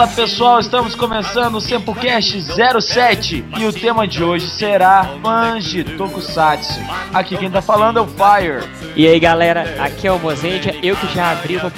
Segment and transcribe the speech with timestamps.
[0.00, 2.42] Fala pessoal, estamos começando o Sempocast
[2.80, 6.80] 07 e o tema de hoje será fãs de Tokusatsu.
[7.12, 8.66] Aqui quem tá falando é o Fire.
[8.96, 11.70] E aí galera, aqui é o Mozendia, eu que já abri uma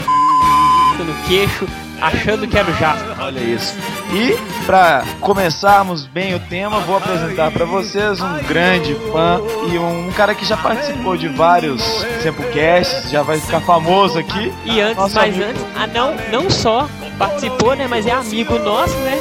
[1.05, 1.67] no queixo
[2.01, 3.21] achando que era o Jasper.
[3.25, 3.75] Olha isso.
[4.13, 10.13] E para começarmos bem o tema, vou apresentar para vocês um grande fã e um
[10.13, 11.83] cara que já participou de vários
[12.23, 14.53] Semplecasts, já vai ficar famoso aqui.
[14.65, 15.51] E antes, Nosso mas amigo.
[15.51, 16.89] antes, ah não, não só
[17.23, 19.17] participou, né, mas é amigo nosso, né?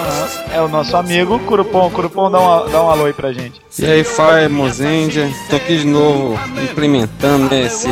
[0.00, 0.54] Aham.
[0.54, 1.90] É o nosso amigo Curupom.
[1.90, 3.60] Curupom, dá, uma, dá um alô aí pra gente.
[3.76, 7.88] E aí, Fire Mozendia, tô aqui de novo implementando né, esse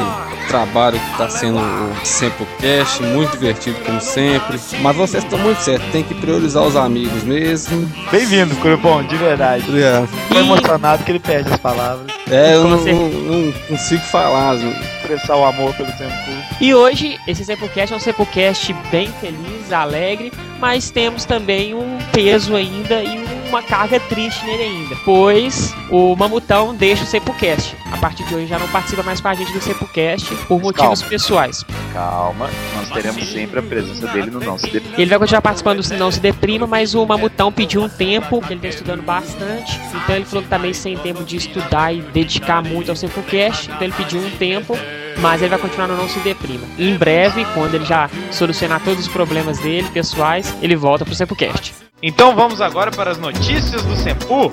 [0.49, 4.59] trabalho que tá sendo o Semplecast, muito divertido como sempre.
[4.81, 7.87] Mas vocês estão muito certos, tem que priorizar os amigos mesmo.
[8.11, 9.65] Bem-vindo, Curupom, de verdade.
[9.81, 12.07] É, Tô emocionado que ele perde as palavras.
[12.31, 14.55] É, eu não, não- não consigo falar.
[14.55, 14.73] não.
[14.99, 16.13] Expressar o amor pelo tempo.
[16.61, 22.55] E hoje, esse Semplecast é um Semplecast bem feliz, alegre, mas temos também um peso
[22.55, 23.17] ainda e
[23.49, 24.97] uma carga triste nele ainda.
[25.05, 27.77] Pois o Mamutão deixa o Semplecast.
[27.91, 31.03] A partir de hoje já não participa mais com a gente do Semplecast por motivos
[31.03, 31.65] pessoais.
[31.93, 34.83] Calma, nós teremos sempre a presença dele no Não Se Dê.
[34.97, 38.53] Ele vai continuar participando do Não Se Deprima, mas o Mamutão pediu um tempo, que
[38.53, 39.81] ele tá estudando bastante.
[39.95, 43.71] Então ele falou que tá meio sem tempo de estudar e dedicar muito ao Semplecast.
[43.71, 44.77] Então ele pediu um tempo,
[45.21, 46.67] mas ele vai continuar no Não Se Deprima.
[46.79, 51.88] Em breve, quando ele já solucionar todos os problemas dele, pessoais, ele volta pro Semplecast.
[52.01, 54.53] Então vamos agora para as notícias do Sempu.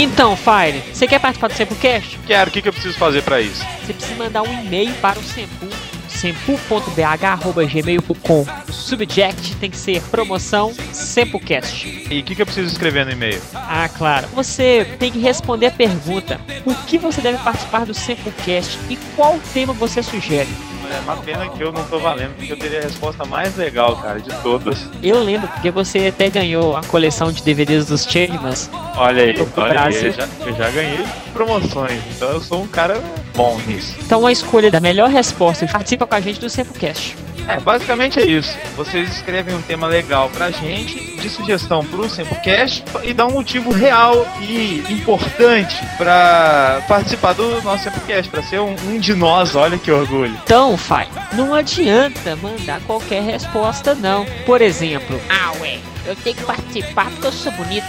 [0.00, 2.18] Então, Fire, você quer participar do Semplecast?
[2.26, 3.62] Quero, o que, que eu preciso fazer para isso?
[3.84, 5.68] Você precisa mandar um e-mail para o Sempu,
[6.08, 8.46] sempu.bh.gmail.com.
[8.84, 12.06] O subject tem que ser promoção Semplecast.
[12.10, 13.40] E o que, que eu preciso escrever no e-mail?
[13.54, 14.28] Ah, claro.
[14.34, 19.40] Você tem que responder a pergunta: por que você deve participar do Semplecast e qual
[19.54, 20.50] tema você sugere?
[20.94, 23.96] É uma pena que eu não tô valendo, porque eu teria a resposta mais legal,
[23.96, 24.86] cara, de todas.
[25.02, 28.68] Eu lembro porque você até ganhou a coleção de DVDs dos Changemans.
[28.96, 33.02] Olha aí, olha aí, eu já, eu já ganhei promoções, então eu sou um cara
[33.34, 33.96] bom nisso.
[34.04, 37.23] Então a escolha da melhor resposta participa com a gente do Semplecast.
[37.48, 38.56] É, basicamente é isso.
[38.76, 43.70] Vocês escrevem um tema legal pra gente, de sugestão pro Semplecast, e dá um motivo
[43.70, 49.78] real e importante pra participar do nosso Semplecast, pra ser um, um de nós, olha
[49.78, 50.36] que orgulho.
[50.44, 54.24] Então, Fai, não adianta mandar qualquer resposta, não.
[54.44, 57.86] Por exemplo, ah, ué, eu tenho que participar porque eu sou bonito.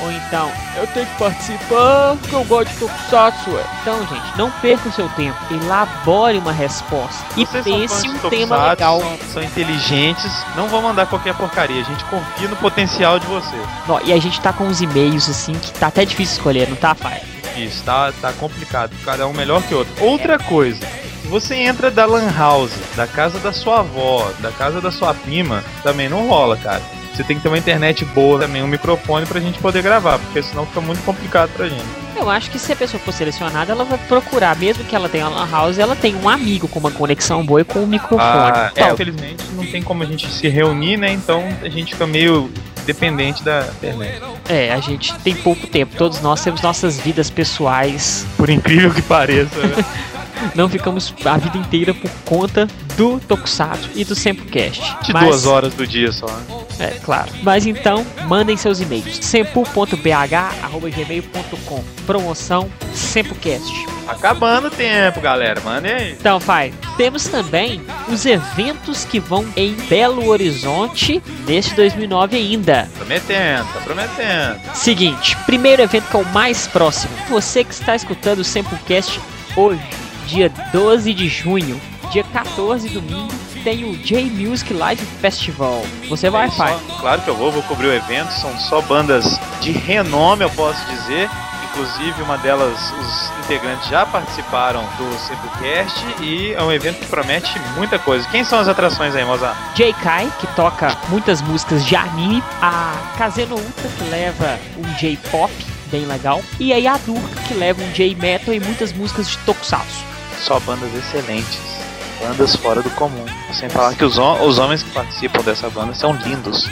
[0.00, 3.64] Ou então, eu tenho que participar porque eu gosto de Tokusatsu, ué.
[3.82, 5.36] Então, gente, não perca o seu tempo.
[5.50, 7.24] Elabore uma resposta.
[7.36, 9.00] E Vocês pense um tema legal.
[9.00, 11.80] São, são inteligentes, não vão mandar qualquer porcaria.
[11.80, 13.62] A gente confia no potencial de vocês.
[13.88, 16.76] Ó, e a gente tá com uns e-mails, assim, que tá até difícil escolher, não
[16.76, 17.20] tá, Fai?
[17.56, 18.92] Isso, tá, tá complicado.
[19.04, 20.04] Cada um melhor que o outro.
[20.04, 20.86] Outra coisa.
[21.22, 25.12] Se você entra da Lan House, da casa da sua avó, da casa da sua
[25.12, 26.82] prima, também não rola, cara.
[27.18, 30.40] Você tem que ter uma internet boa também, um microfone pra gente poder gravar, porque
[30.40, 31.82] senão fica muito complicado pra gente.
[32.14, 35.26] Eu acho que se a pessoa for selecionada, ela vai procurar, mesmo que ela tenha
[35.28, 38.20] uma lan house, ela tem um amigo com uma conexão boa e com um microfone.
[38.22, 41.10] Ah, é, Então, infelizmente não tem como a gente se reunir, né?
[41.10, 42.48] Então a gente fica meio
[42.86, 44.22] dependente da internet.
[44.48, 45.96] É, a gente tem pouco tempo.
[45.96, 48.24] Todos nós temos nossas vidas pessoais.
[48.36, 49.58] Por incrível que pareça.
[49.58, 49.84] né?
[50.54, 52.68] Não ficamos a vida inteira por conta
[52.98, 54.82] do Tokusatsu e do Sempocast.
[55.04, 56.26] De Mas- duas horas do dia só.
[56.26, 56.42] né?
[56.80, 57.30] É, claro.
[57.42, 59.18] Mas então, mandem seus e-mails.
[59.22, 63.72] sempu.bh.gmail.com Promoção Sempocast.
[64.08, 65.60] Acabando o tempo, galera.
[65.60, 66.12] Mandem aí.
[66.18, 72.88] Então, Fai, temos também os eventos que vão em Belo Horizonte neste 2009 ainda.
[72.96, 74.58] Prometendo, tá prometendo.
[74.74, 77.12] Seguinte, primeiro evento que é o mais próximo.
[77.28, 79.20] Você que está escutando o Samplecast
[79.56, 79.80] hoje,
[80.26, 83.32] dia 12 de junho, dia 14 domingo,
[83.62, 85.82] tem o J-Music Live Festival.
[86.08, 86.78] Você vai, pai?
[87.00, 88.30] Claro que eu vou, vou cobrir o evento.
[88.32, 91.28] São só bandas de renome, eu posso dizer.
[91.70, 97.58] Inclusive, uma delas, os integrantes já participaram do Simplecast e é um evento que promete
[97.76, 98.26] muita coisa.
[98.30, 99.56] Quem são as atrações aí, Mozart?
[99.76, 99.92] J.
[100.02, 105.52] Kai, que toca muitas músicas de anime, a Kazeno Uta, que leva um J-pop
[105.90, 110.04] bem legal, e a Yadurka, que leva um J-metal e muitas músicas de Tokusatsu.
[110.38, 111.77] Só bandas excelentes.
[112.20, 113.24] Bandas fora do comum.
[113.52, 116.68] Sem falar que os, hom- os homens que participam dessa banda são lindos.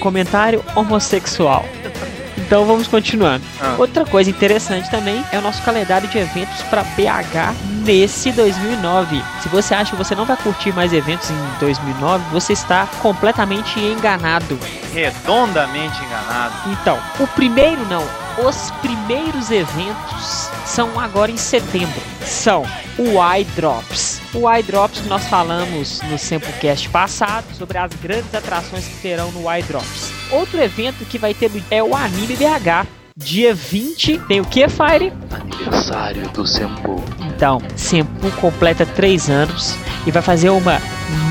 [0.00, 1.64] Comentário homossexual.
[2.46, 3.44] Então vamos continuando.
[3.60, 3.76] Ah.
[3.78, 7.54] Outra coisa interessante também é o nosso calendário de eventos para BH
[7.84, 9.22] nesse 2009.
[9.42, 13.78] Se você acha que você não vai curtir mais eventos em 2009, você está completamente
[13.80, 14.58] enganado.
[14.92, 16.54] Redondamente enganado.
[16.66, 18.04] Então, o primeiro não,
[18.46, 22.00] os primeiros eventos são agora em setembro.
[22.24, 22.64] São
[22.98, 24.20] o iDrops.
[24.34, 29.52] O iDrops que nós falamos no Samplecast passado sobre as grandes atrações que terão no
[29.54, 30.21] iDrops.
[30.32, 32.86] Outro evento que vai ter é o Anime BH.
[33.14, 35.12] Dia 20 tem o que, Fire?
[35.30, 37.04] Aniversário do Sempo.
[37.20, 39.76] Então, Sempu completa 3 anos
[40.06, 40.80] e vai fazer uma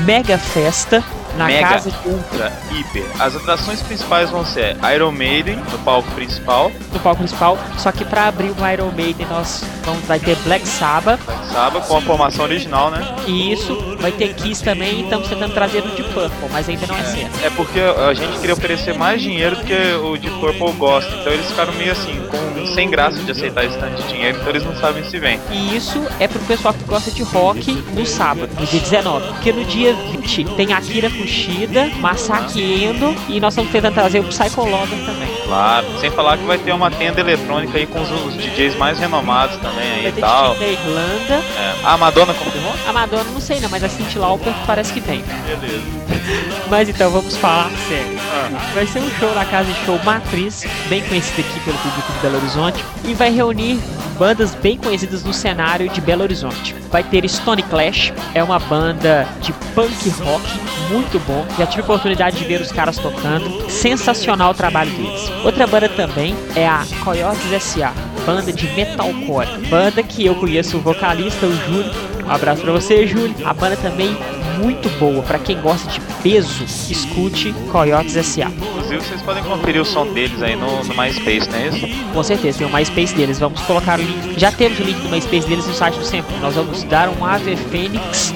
[0.04, 1.02] mega festa
[1.36, 3.04] na Mega, casa de ultra, hiper.
[3.18, 7.58] As atrações principais vão ser Iron Maiden, no palco principal, do palco principal.
[7.78, 11.20] Só que para abrir o Iron Maiden nós vamos vai ter Black Sabbath
[11.52, 13.02] Sabbath, com a formação original, né?
[13.26, 15.00] e isso vai ter Kiss também.
[15.00, 17.44] E estamos tentando trazer o de Purple, mas ainda não é certo.
[17.44, 21.10] É porque a gente queria oferecer mais dinheiro do que o Deep Purple gosta.
[21.14, 24.50] Então eles ficaram meio assim, com, sem graça de aceitar esse tanto de dinheiro, então
[24.50, 25.38] eles não sabem se vem.
[25.50, 29.26] E isso é pro pessoal que gosta de rock no sábado, no dia 19.
[29.28, 34.24] Porque no dia 20 tem Akira Kushida, Masaki Endo e nós estamos tentando trazer o
[34.24, 35.28] Psycho Lover também.
[35.44, 35.86] Claro.
[36.00, 39.56] Sem falar que vai ter uma tenda eletrônica aí com os, os DJs mais renomados
[39.56, 40.54] também aí e tal.
[40.54, 41.34] da Irlanda.
[41.34, 41.74] É.
[41.84, 42.72] A Madonna confirmou?
[42.86, 45.22] A Madonna não sei não, mas a Cindy Lauper parece que tem.
[45.46, 46.02] Beleza.
[46.70, 48.18] Mas então vamos falar sério.
[48.32, 48.70] Ah.
[48.74, 52.18] Vai ser um show na casa de show Matriz, bem conhecida aqui pelo público de
[52.20, 52.51] Belo Horizonte,
[53.04, 53.78] e vai reunir
[54.18, 56.74] bandas bem conhecidas no cenário de Belo Horizonte.
[56.90, 60.46] Vai ter Stone Clash, é uma banda de punk rock
[60.90, 61.46] muito bom.
[61.58, 63.70] Já tive oportunidade de ver os caras tocando.
[63.70, 65.32] Sensacional o trabalho deles.
[65.42, 67.92] Outra banda também é a Coyotes S.A.,
[68.26, 69.48] banda de metalcore.
[69.70, 71.90] Banda que eu conheço o vocalista, o Júlio.
[72.26, 73.34] Um abraço pra você, Júlio.
[73.44, 74.16] A banda também
[74.58, 75.22] muito boa.
[75.22, 78.50] Pra quem gosta de peso, escute Coyotes S.A.
[78.98, 82.12] Vocês podem conferir o som deles aí no, no MySpace, não é isso?
[82.12, 83.38] Com certeza, tem o MySpace deles.
[83.38, 84.38] Vamos colocar o link.
[84.38, 86.36] Já temos o link do MySpace deles no site do Sempre.
[86.36, 88.34] Nós vamos dar um Ave Fênix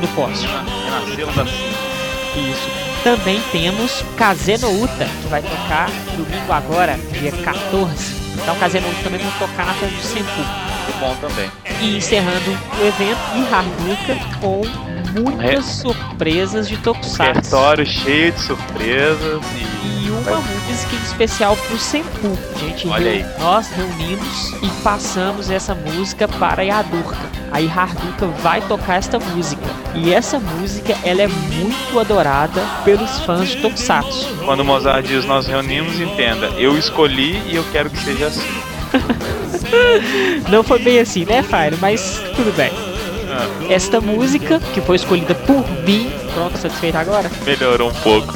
[0.00, 0.46] no post.
[0.46, 2.70] Renasceu da Isso.
[3.02, 8.14] Também temos Kazeno Uta, que vai tocar domingo agora, dia 14.
[8.34, 10.26] Então Kazeno Uta também vai tocar na festa do Senpu.
[10.26, 11.50] muito bom também.
[11.80, 17.22] E encerrando o evento, e Harduka com muitas surpresas de Tokusatsu.
[17.22, 19.76] Repertório cheio de surpresas e.
[20.06, 22.38] E uma música especial pro Senpu.
[22.54, 27.16] A gente Olha reu- nós reunimos e passamos essa música para a Yadurka.
[27.50, 29.62] Aí Harduka vai tocar esta música.
[29.94, 34.28] E essa música ela é muito adorada pelos fãs de Tokusatsu.
[34.44, 38.46] Quando o Mozart diz nós reunimos, entenda, eu escolhi e eu quero que seja assim.
[40.48, 41.76] Não foi bem assim, né, Fire?
[41.80, 42.70] Mas tudo bem.
[43.68, 47.30] Esta música, que foi escolhida por mim, pronto, satisfeito agora?
[47.44, 48.34] melhorou um pouco.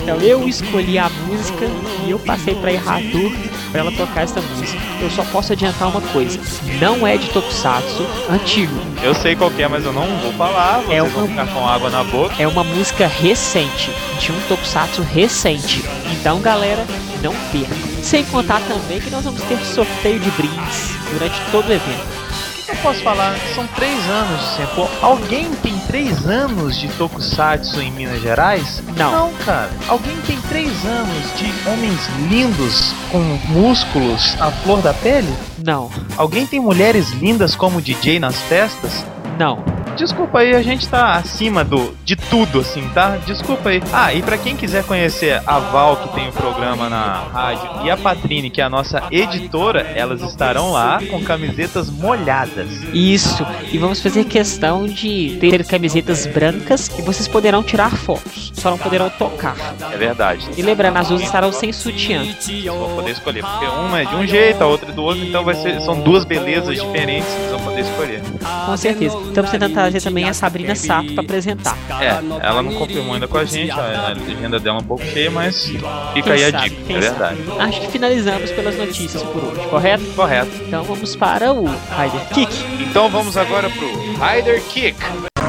[0.00, 1.66] Então eu escolhi a música
[2.06, 3.30] e eu passei pra Irradur
[3.70, 4.78] pra ela tocar essa música.
[5.00, 6.38] Eu só posso adiantar uma coisa:
[6.80, 8.74] não é de Tokusatsu antigo.
[9.02, 10.78] Eu sei qual que é, mas eu não vou falar.
[10.80, 12.34] Vocês É vão uma- ficar com água na boca.
[12.38, 13.90] É uma música recente,
[14.20, 15.84] de um Tokusatsu recente.
[16.12, 16.84] Então, galera,
[17.22, 17.76] não percam.
[18.02, 22.18] Sem contar também que nós vamos ter sorteio de brindes durante todo o evento.
[22.68, 23.34] Eu posso falar?
[23.54, 24.88] São três anos de Senpu.
[25.00, 28.82] Alguém tem três anos de Tokusatsu em Minas Gerais?
[28.96, 29.10] Não.
[29.10, 29.70] Não, cara.
[29.88, 31.98] Alguém tem três anos de homens
[32.30, 33.18] lindos com
[33.52, 35.32] músculos à flor da pele?
[35.64, 39.04] Não, Alguém tem mulheres lindas como DJ nas festas?
[39.38, 39.77] não.
[39.98, 43.18] Desculpa aí, a gente tá acima do de tudo, assim, tá?
[43.26, 43.82] Desculpa aí.
[43.92, 47.90] Ah, e pra quem quiser conhecer a Val, que tem o programa na rádio, e
[47.90, 52.68] a Patrine, que é a nossa editora, elas estarão lá com camisetas molhadas.
[52.94, 53.44] Isso.
[53.72, 58.52] E vamos fazer questão de ter camisetas brancas e vocês poderão tirar fotos.
[58.54, 59.56] Só não poderão tocar.
[59.92, 60.48] É verdade.
[60.56, 62.24] E lembrando, as duas estarão sem sutiã.
[62.24, 65.24] Vocês vão poder escolher, porque uma é de um jeito, a outra é do outro,
[65.24, 68.22] então vai ser, são duas belezas diferentes que vocês vão poder escolher.
[68.64, 69.16] Com certeza.
[69.26, 71.76] Estamos tentando trazer também a Sabrina Sato para apresentar.
[72.00, 72.08] É,
[72.46, 75.30] ela não confirmou ainda com a gente, a, a legenda dela é um pouco cheia,
[75.30, 77.00] mas fica Quem aí a dica, é sabe.
[77.00, 77.38] verdade.
[77.58, 80.04] Acho que finalizamos pelas notícias por hoje, correto?
[80.14, 80.50] Correto.
[80.66, 82.52] Então vamos para o Rider Kick.
[82.82, 84.96] Então vamos agora pro Rider Kick.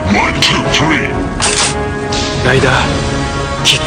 [0.10, 1.10] One, two, three.
[2.50, 2.72] Rider
[3.64, 3.84] kick.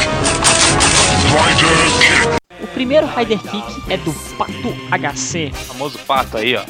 [1.33, 2.63] Rider kick.
[2.63, 5.51] O primeiro Rider Kick é do Pato HC.
[5.53, 6.63] O famoso pato aí, ó.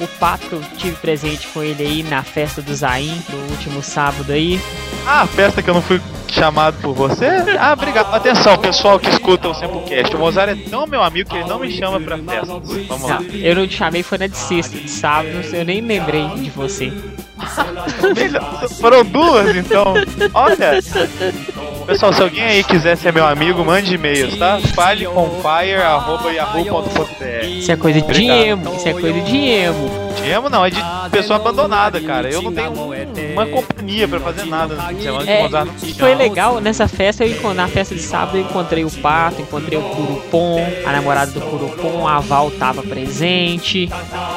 [0.00, 4.60] O Pato, tive presente com ele aí na festa do Zain, no último sábado aí.
[5.06, 7.26] Ah, a festa que eu não fui chamado por você?
[7.58, 8.12] Ah, obrigado.
[8.12, 10.16] Atenção, pessoal que escuta o Samplecast.
[10.16, 12.46] O Mozart é tão meu amigo que ele não me chama pra festa.
[12.88, 13.20] Vamos lá.
[13.20, 16.50] Não, eu não te chamei, foi na de sexta, de sábado, eu nem lembrei de
[16.50, 16.92] você.
[18.80, 19.94] Foram duas, então.
[20.32, 20.80] Olha.
[21.86, 24.58] Pessoal, se alguém aí quiser ser meu amigo, mande e-mails, tá?
[24.74, 30.04] faleconfire.yahoo.br Isso é coisa de emo, isso é coisa de emo.
[30.16, 32.30] De emo não, é de pessoa abandonada, cara.
[32.30, 32.72] Eu não tenho
[33.32, 35.44] uma companhia pra fazer nada no semana É,
[35.82, 35.94] e tinha.
[35.96, 39.82] foi legal, nessa festa, eu, na festa de sábado, eu encontrei o Pato, encontrei o
[39.82, 43.90] Curupom, a namorada do Curupom, a Val tava presente.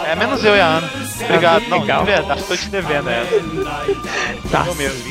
[0.06, 0.90] É menos eu e a Ana.
[1.22, 1.64] Obrigado.
[1.70, 2.00] Não, Legal.
[2.00, 4.50] de verdade, tô te devendo essa.
[4.52, 5.04] Tá, Eu mesmo.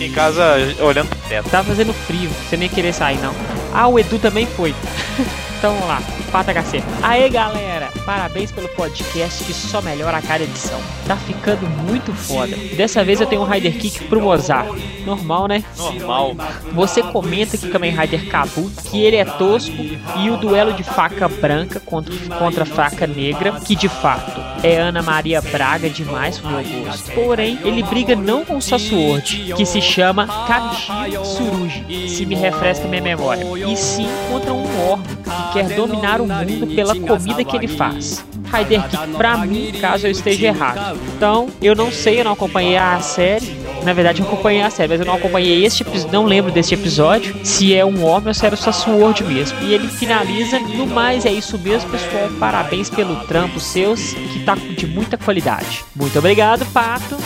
[0.00, 1.48] Em casa olhando pro teto.
[1.50, 3.34] tava fazendo frio, você nem querer sair, não.
[3.72, 4.74] Ah, o Edu também foi.
[5.58, 6.02] então vamos lá,
[6.34, 6.82] Pato HC.
[7.00, 7.92] Aê, galera!
[8.04, 10.80] Parabéns pelo podcast que só melhora a cada edição.
[11.06, 12.56] Tá ficando muito foda.
[12.76, 14.68] Dessa vez eu tenho um Rider Kick pro Mozart.
[15.06, 15.64] Normal, né?
[15.76, 16.34] Normal.
[16.72, 21.28] Você comenta que Kamen Rider Kabu, que ele é tosco, e o duelo de faca
[21.28, 26.84] branca contra, contra faca negra, que de fato é Ana Maria Braga demais pro meu
[26.84, 27.12] gosto.
[27.12, 30.90] Porém, ele briga não com o Sassuord, que se chama Kamishi
[31.22, 36.23] Suruji, se me refresca minha memória, e sim contra um orbe que quer dominar o
[36.26, 38.24] mundo pela comida que ele faz.
[38.52, 40.98] Rider Kick, pra mim, caso eu esteja errado.
[41.16, 43.56] Então, eu não sei, eu não acompanhei a série.
[43.82, 46.74] Na verdade, eu acompanhei a série, mas eu não acompanhei este episódio, não lembro deste
[46.74, 49.58] episódio, se é um homem ou se era só Sword mesmo.
[49.62, 52.28] E ele finaliza, no mais é isso mesmo, pessoal.
[52.38, 55.84] Parabéns pelo trampo seus, que tá de muita qualidade.
[55.94, 57.16] Muito obrigado, Pato.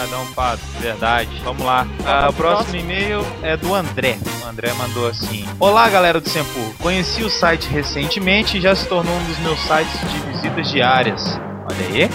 [0.00, 0.62] Obrigadão, Pato.
[0.80, 1.30] Verdade.
[1.44, 1.86] Vamos lá.
[2.06, 4.16] Ah, o próximo e-mail é do André.
[4.42, 6.72] O André mandou assim: Olá, galera do Sempur.
[6.78, 11.38] Conheci o site recentemente e já se tornou um dos meus sites de visitas diárias.
[11.68, 12.10] Olha aí.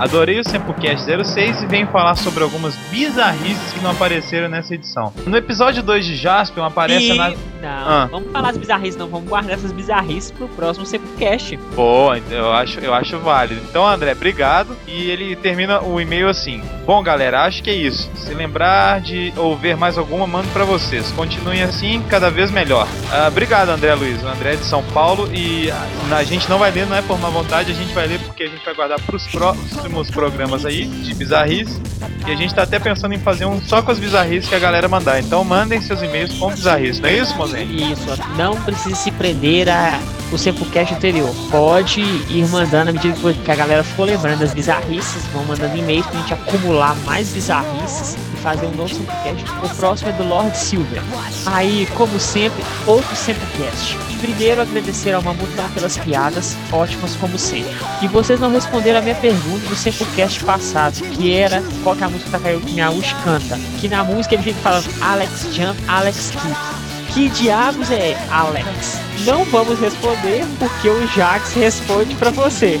[0.00, 5.12] Adorei o Sempocast 06 e venho falar sobre algumas bizarrices que não apareceram nessa edição.
[5.26, 7.16] No episódio 2 de Jaspion aparece E...
[7.16, 7.30] na.
[7.30, 8.08] Não, Ah.
[8.10, 9.08] vamos falar as bizarrices, não.
[9.08, 11.56] Vamos guardar essas bizarrices pro próximo Sepulcast.
[11.74, 13.60] Pô, eu acho, eu acho válido.
[13.68, 14.76] Então, André, obrigado.
[14.86, 18.10] E ele termina o e-mail assim: Bom, galera, acho que é isso.
[18.16, 21.10] Se lembrar de ou ver mais alguma, mando pra vocês.
[21.12, 22.86] Continuem assim, cada vez melhor.
[23.10, 24.22] Ah, obrigado, André Luiz.
[24.22, 25.28] O André é de São Paulo.
[25.32, 28.06] E a, a gente não vai ler, não é por má vontade, a gente vai
[28.06, 31.80] ler porque a gente vai guardar pros próximos programas aí de bizarrice.
[32.26, 34.58] E a gente tá até pensando em fazer um só com as bizarrices que a
[34.58, 35.20] galera mandar.
[35.20, 37.92] Então, mandem seus e-mails com bizarrice, não é isso, Mozen?
[37.92, 39.98] Isso, não precisa se prender a
[40.32, 41.32] o Sepulcast anterior.
[41.50, 46.06] Pode ir mandando à medida que a galera for lembrando das bizarrices, vão mandando e-mails
[46.06, 49.44] pra gente acumular mais bizarrices e fazer um novo Sepulcast.
[49.62, 51.02] O próximo é do Lord Silver.
[51.46, 54.13] Aí, como sempre, outro Sepulcast.
[54.24, 57.76] Primeiro, agradecer ao Mamutão pelas piadas, ótimas como sempre.
[58.00, 62.06] E vocês não responderam a minha pergunta do Sepulcast passado, que era qual que é
[62.06, 63.58] a música da Takayuki Miyauchi canta.
[63.78, 67.12] Que na música ele fica falando Alex Jump, Alex Kick.
[67.12, 68.98] Que diabos é Alex?
[69.26, 72.80] Não vamos responder porque o Jax responde pra você.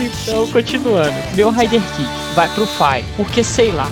[0.00, 1.12] Então, continuando.
[1.34, 3.90] Meu Rider Kick vai pro Fire, porque sei lá.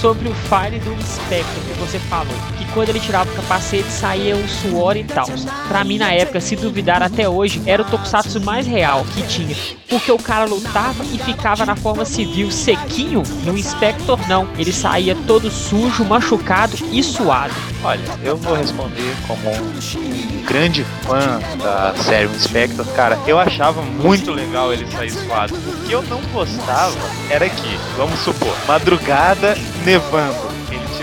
[0.00, 4.34] Sobre o Fire do Spectre que você falou, que quando ele tirava o capacete saía
[4.34, 5.26] o suor e tal.
[5.68, 9.54] Pra mim, na época, se duvidar até hoje, era o Tokusatsu mais real que tinha.
[9.90, 14.48] Porque o cara lutava e ficava na forma civil sequinho, no Spector não.
[14.56, 17.52] Ele saía todo sujo, machucado e suado.
[17.82, 22.86] Olha, eu vou responder como um grande fã da série Inspector.
[22.94, 25.54] Cara, eu achava muito legal ele sair suado.
[25.54, 26.96] O que eu não gostava
[27.28, 30.49] era que, vamos supor, madrugada nevando.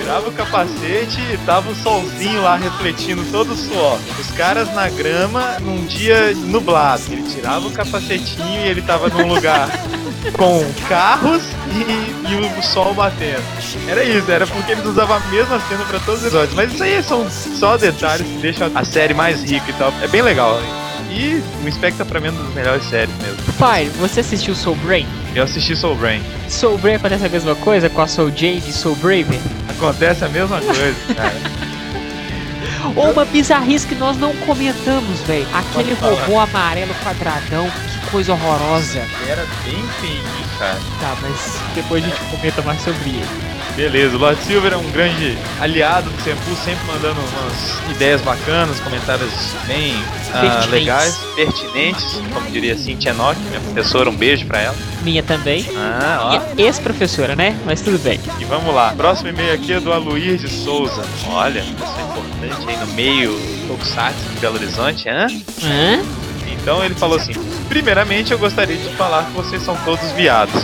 [0.08, 4.00] Tirava o capacete e tava o solzinho lá refletindo todo o suor.
[4.18, 7.02] Os caras na grama num dia nublado.
[7.12, 9.68] Ele tirava o capacetinho e ele tava num lugar
[10.32, 11.44] com carros
[11.76, 13.44] e, e o sol batendo.
[13.86, 16.56] Era isso, era porque eles usavam a mesma cena pra todos os episódios.
[16.56, 19.92] Mas isso aí são só detalhes que deixam a série mais rica e tal.
[20.02, 20.58] É bem legal.
[21.18, 23.38] E o Inspector pra mim é uma das melhores séries mesmo.
[23.54, 25.08] Fire, você assistiu Soul Brain?
[25.34, 26.22] Eu assisti Soul Brain.
[26.48, 29.40] Soul Brain acontece a mesma coisa com a Soul Jade e Soul Braver?
[29.68, 31.34] Acontece a mesma coisa, cara.
[32.96, 35.48] Ou uma bizarrice que nós não comentamos, velho.
[35.52, 39.02] Aquele robô amarelo quadradão, que coisa horrorosa.
[39.28, 40.24] Era bem feinho,
[40.60, 40.80] cara.
[41.00, 43.47] Tá, mas depois a gente comenta mais sobre ele.
[43.78, 48.80] Beleza, o Lord Silver é um grande aliado do Sempu, sempre mandando umas ideias bacanas,
[48.80, 49.32] comentários
[49.68, 49.94] bem
[50.32, 50.70] Pertinentes.
[50.72, 54.76] legais, pertinentes, como diria Cintia Enoch, minha professora, um beijo pra ela.
[55.04, 55.64] Minha também.
[55.76, 56.60] Ah, ó.
[56.60, 57.56] Ex-professora, né?
[57.68, 58.20] Mas tudo bem.
[58.40, 58.96] E vamos lá.
[58.98, 61.06] Próximo e-mail aqui é do Aloir de Souza.
[61.28, 65.28] Olha, pessoa importante aí no meio Tokusatsu de Belo Horizonte, hã?
[65.64, 66.02] Hã?
[66.52, 67.34] Então ele falou assim:
[67.70, 70.56] Primeiramente eu gostaria de falar que vocês são todos viados.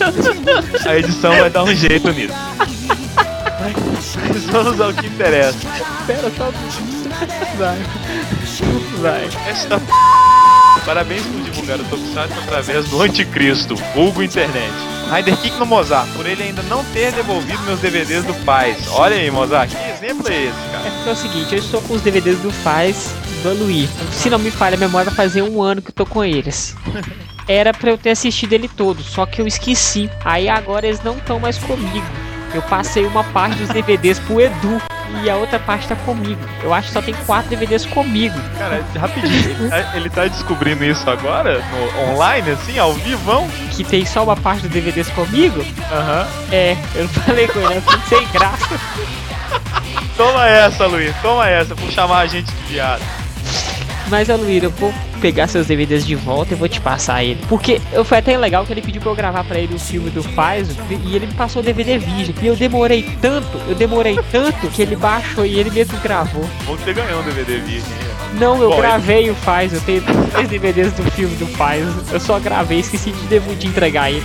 [0.86, 2.34] A edição vai, dar um jeito nisso.
[4.28, 5.58] Mas vamos ao que interessa.
[6.06, 6.50] Pera, só.
[7.56, 7.78] Vai.
[9.00, 9.28] Vai.
[9.28, 10.84] P...
[10.84, 14.72] Parabéns por divulgar o Tokusatsu através do anticristo, vulgo internet.
[15.12, 18.76] Rider Kick no Mozart, por ele ainda não ter devolvido meus DVDs do Paz.
[18.90, 20.86] Olha aí, Mozart, que exemplo é esse, cara?
[20.86, 23.88] É porque é o seguinte, eu estou com os DVDs do Faz do Aluí.
[24.12, 26.74] Se não me falha a memória, vai fazer um ano que eu tô com eles.
[27.48, 30.10] Era pra eu ter assistido ele todo, só que eu esqueci.
[30.24, 32.06] Aí agora eles não estão mais comigo.
[32.54, 34.80] Eu passei uma parte dos DVDs pro Edu
[35.22, 36.40] e a outra parte tá comigo.
[36.62, 38.38] Eu acho que só tem quatro DVDs comigo.
[38.58, 41.62] Cara, rapidinho, ele tá descobrindo isso agora?
[41.70, 43.48] No, online, assim, ao vivão?
[43.70, 45.64] Que tem só uma parte dos DVDs comigo?
[45.92, 46.26] Aham.
[46.50, 48.80] É, eu não falei com ele, eu sem graça.
[50.16, 53.02] Toma essa, Luiz, toma essa, por chamar a gente de viado.
[54.08, 57.40] Mas, Aluíra, eu vou pegar seus DVDs de volta e vou te passar ele.
[57.48, 60.10] Porque eu, foi até legal que ele pediu pra eu gravar pra ele o filme
[60.10, 62.34] do Paizo e ele me passou o DVD virgem.
[62.40, 66.48] E eu demorei tanto, eu demorei tanto que ele baixou e ele mesmo gravou.
[66.64, 67.92] Bom que você ganhou um DVD virgem.
[68.38, 71.84] Não, eu Bom, gravei o Faz, eu tenho dois DVDs do filme do Faz.
[72.12, 74.24] Eu só gravei, esqueci de, de entregar ele.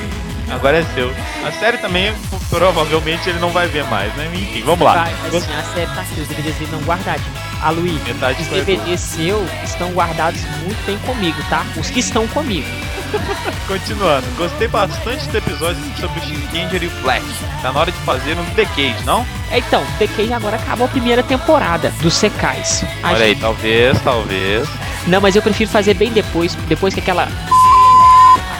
[0.51, 1.09] Agora é seu.
[1.45, 2.13] A série também,
[2.49, 4.29] provavelmente, ele não vai ver mais, né?
[4.33, 5.05] Enfim, vamos lá.
[5.05, 7.40] Vai, assim, a série tá aqui, os DVDs dele não guardadinhos.
[7.61, 11.63] A Metade os DVDs seus estão guardados muito bem comigo, tá?
[11.77, 12.67] Os que estão comigo.
[13.67, 17.21] Continuando, gostei bastante do episódio sobre o Shinkenger e o Flash.
[17.61, 19.25] Tá na hora de fazer um Decade, não?
[19.51, 22.83] Então, The Cage agora acabou a primeira temporada dos Secais.
[23.03, 24.67] A Olha aí, gente- talvez, talvez.
[25.05, 27.27] Não, mas eu prefiro fazer bem depois, depois que aquela.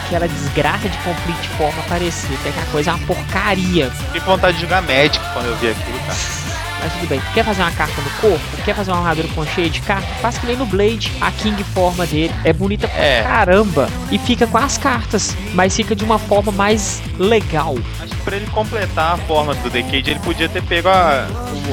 [0.06, 3.90] Aquela desgraça de Complete Form aparecer, que aquela coisa é uma porcaria.
[3.90, 6.18] Fiquei com vontade de jogar Magic quando eu vi aquilo, cara.
[6.82, 7.22] Mas tudo bem.
[7.32, 8.44] Quer fazer uma carta no corpo?
[8.64, 10.06] Quer fazer uma armadura com cheia de carta?
[10.20, 11.12] Faz que nem no Blade.
[11.20, 13.22] A King forma dele é bonita pra É.
[13.22, 13.88] caramba.
[14.10, 15.36] E fica com as cartas.
[15.54, 17.76] Mas fica de uma forma mais legal.
[18.00, 21.26] Acho que pra ele completar a forma do Decade, ele podia ter pego a,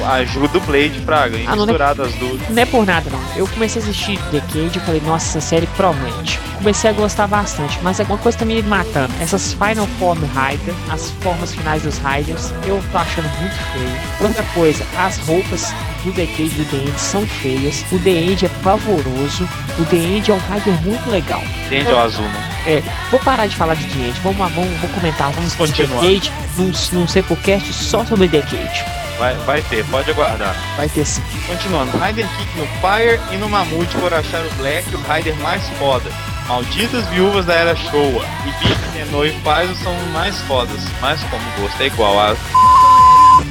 [0.06, 1.72] a ajuda do Blade pra e Ah, não, né?
[1.72, 2.40] misturado as duas.
[2.48, 3.20] Não é por nada, não.
[3.36, 6.38] Eu comecei a assistir Decade e falei, nossa, essa série promete.
[6.60, 9.10] Comecei a gostar bastante, mas é uma coisa que tá me matando.
[9.18, 14.28] Essas Final Form Rider, as formas finais dos Riders, eu tô achando muito feio.
[14.28, 15.72] Outra coisa, as roupas
[16.04, 17.82] do Decade e do The End são feias.
[17.90, 19.48] O The End é pavoroso.
[19.78, 21.42] O The End é um Rider muito legal.
[21.64, 22.50] Entende o azul, né?
[22.66, 24.20] É, vou parar de falar de The End.
[24.20, 26.02] Vamos, vamos, vamos comentar, vamos Continuar.
[26.02, 28.84] Decade num, num Sepulcast só sobre Decade.
[29.18, 30.54] Vai, vai ter, pode aguardar.
[30.76, 31.22] Vai ter sim.
[31.46, 35.62] Continuando, Rider Kick no Fire e no Mamute por achar o Black o Rider mais
[35.78, 36.10] foda.
[36.50, 38.26] Malditas viúvas da era Showa.
[38.44, 40.80] E Big, Tenno e Paizo são os mais fodas.
[41.00, 42.34] Mas como o gosto é igual a.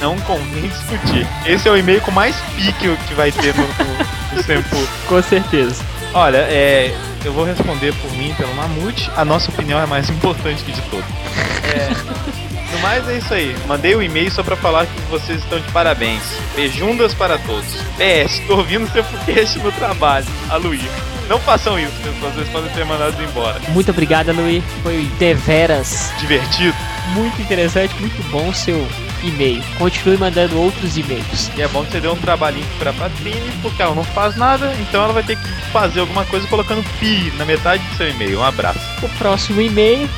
[0.02, 1.26] Não convém discutir.
[1.46, 4.76] Esse é o e-mail com mais pique que vai ter no, no, no Senpu.
[5.08, 5.82] Com certeza.
[6.14, 9.10] Olha, é, eu vou responder por mim, pelo Mamute.
[9.16, 11.06] A nossa opinião é mais importante que de todos.
[11.74, 13.56] É, no mais é isso aí.
[13.68, 16.22] Mandei o e-mail só pra falar que vocês estão de parabéns.
[16.56, 17.68] Beijundas para todos.
[17.98, 20.26] PS, tô ouvindo seu podcast no trabalho.
[20.50, 20.82] A Luí.
[21.28, 22.32] Não façam isso, pessoal.
[22.32, 23.60] Vocês podem ser mandados embora.
[23.70, 24.64] Muito obrigado, Luí.
[24.82, 26.76] Foi deveras Divertido.
[27.14, 28.88] muito interessante, muito bom o seu
[29.24, 29.62] e-mail.
[29.78, 31.52] Continue mandando outros e-mails.
[31.56, 34.74] E é bom que você deu um trabalhinho pra Patrine, porque ela não faz nada,
[34.80, 38.40] então ela vai ter que fazer alguma coisa colocando pi na metade do seu e-mail.
[38.40, 38.80] Um abraço.
[39.04, 40.10] O próximo e-mail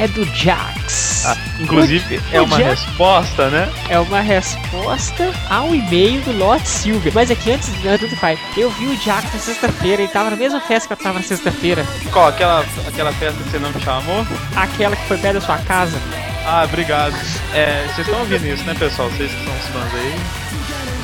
[0.00, 1.24] é do Jax.
[1.26, 3.70] Ah, inclusive, é uma Podia- resposta, né?
[3.88, 7.12] É uma resposta ao e-mail do Lord Silver.
[7.14, 10.36] Mas aqui antes, antes do pai, eu vi o Jax na sexta-feira, ele tava na
[10.36, 11.86] mesma festa que eu tava na sexta-feira.
[12.12, 12.28] Qual?
[12.28, 14.26] Aquela, aquela festa que você não me chamou?
[14.56, 15.98] Aquela que foi perto da sua casa.
[16.46, 17.14] Ah, obrigado.
[17.54, 19.10] É, vocês estão ouvindo isso, né, pessoal?
[19.10, 20.14] Vocês que são os fãs aí,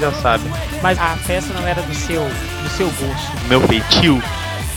[0.00, 0.50] já sabem.
[0.82, 3.32] Mas a festa não era do seu, do seu gosto.
[3.48, 4.22] Meu feitio.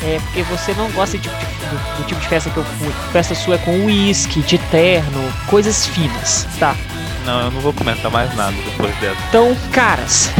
[0.02, 2.92] É porque você não gosta de- do, do tipo de festa que eu fui.
[3.12, 6.76] Festa sua é com uísque, de terno, coisas finas, tá?
[7.26, 9.18] Não, eu não vou comentar mais nada depois dessa.
[9.28, 10.32] Então, caras,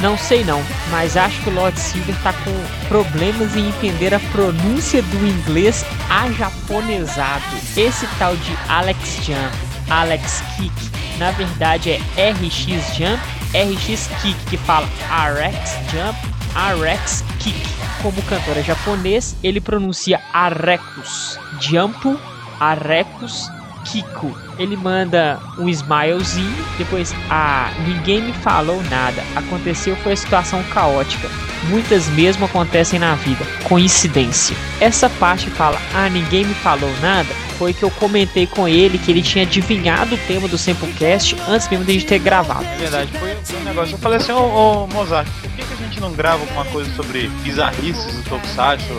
[0.00, 4.20] não sei não, mas acho que o Lord Silver tá com problemas em entender a
[4.32, 7.44] pronúncia do inglês ajaponesado.
[7.76, 9.56] Esse tal de Alex Jump,
[9.90, 10.72] Alex Kick,
[11.18, 13.22] na verdade é RX Jump,
[13.54, 17.58] RX Kick, que fala RX Jump, RX Kick.
[18.00, 22.16] Como cantor é japonês, ele pronuncia Arecus Jump,
[22.60, 23.48] Arecus
[23.84, 24.43] Kiko.
[24.58, 29.22] Ele manda um smilezinho, depois, ah, ninguém me falou nada.
[29.34, 31.28] Aconteceu foi a situação caótica.
[31.68, 33.44] Muitas mesmo acontecem na vida.
[33.64, 34.56] Coincidência.
[34.80, 37.28] Essa parte fala, ah, ninguém me falou nada.
[37.58, 41.68] Foi que eu comentei com ele que ele tinha adivinhado o tema do Samplecast antes
[41.68, 42.64] mesmo de a gente ter gravado.
[42.64, 43.94] É verdade, foi, um negócio.
[43.94, 46.92] Eu falei assim, ô, ô Mozart, por que, que a gente não grava alguma coisa
[46.94, 48.92] sobre bizarrices do Tokusatsu?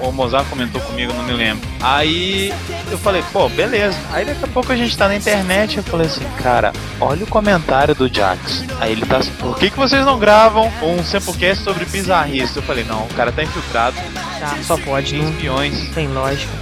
[0.00, 1.68] O, o Mozart comentou comigo, não me lembro.
[1.80, 2.52] Aí
[2.90, 3.98] eu falei, pô, beleza.
[4.10, 7.26] Aí daqui a pouco a gente tá na internet eu falei assim, cara, olha o
[7.26, 8.64] comentário do Jax.
[8.80, 12.56] Aí ele tá assim, por que, que vocês não gravam um Samplecast sobre bizarrices?
[12.56, 13.96] Eu falei, não, o cara tá infiltrado,
[14.40, 15.88] Tá, só pode, tem não espiões.
[15.94, 16.52] tem lógica.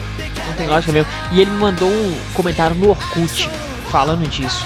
[0.46, 1.11] Não tem lógica mesmo.
[1.33, 3.51] E ele me mandou um comentário no Orkut
[3.90, 4.64] falando disso.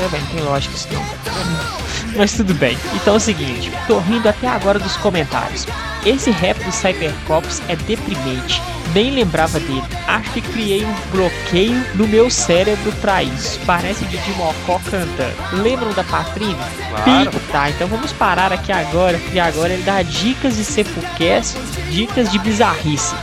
[0.00, 1.87] É, velho, não tem lógica isso não.
[2.18, 2.76] Mas tudo bem.
[2.96, 5.66] Então é o seguinte, tô rindo até agora dos comentários.
[6.04, 8.60] Esse rap do Cybercops é deprimente.
[8.94, 9.84] Nem lembrava dele.
[10.06, 13.60] Acho que criei um bloqueio no meu cérebro pra isso.
[13.66, 15.34] Parece de Mocó cantando.
[15.52, 16.56] Lembram da Patrine?
[17.04, 17.30] Claro.
[17.52, 19.20] Tá, então vamos parar aqui agora.
[19.32, 21.56] E agora ele dá dicas de Sepulcast,
[21.90, 23.14] dicas de bizarrice.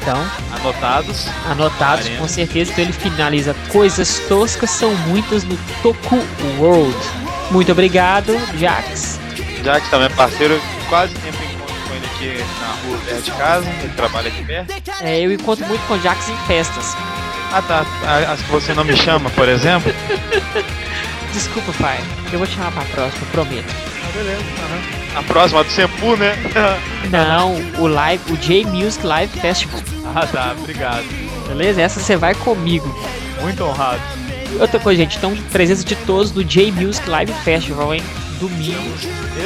[0.00, 0.22] Então,
[0.54, 1.28] Anotados.
[1.46, 2.20] anotados Arena.
[2.20, 2.72] com certeza.
[2.72, 3.54] Então ele finaliza.
[3.70, 6.18] Coisas toscas são muitas no Toku
[6.58, 7.23] World.
[7.50, 9.18] Muito obrigado, Jax.
[9.62, 13.66] Jax também é parceiro, quase sempre encontro com ele aqui na rua perto de casa,
[13.82, 14.72] ele trabalha aqui perto.
[15.02, 16.96] É, eu encontro muito com Jax em festas.
[17.52, 19.92] Ah tá, A- as que você não me chama, por exemplo.
[21.32, 21.98] Desculpa, pai.
[22.32, 23.72] Eu vou te chamar pra próxima, prometo.
[24.12, 24.42] beleza,
[25.16, 26.36] A próxima do Sempu, né?
[27.10, 29.80] Não, o live, o J Music Live Festival.
[30.14, 31.04] ah tá, obrigado.
[31.48, 31.82] Beleza?
[31.82, 32.92] Essa você vai comigo.
[33.40, 34.00] Muito honrado.
[34.60, 38.02] Outra coisa, gente, então presença de todos do J Music Live Festival, hein?
[38.48, 38.94] Domingo.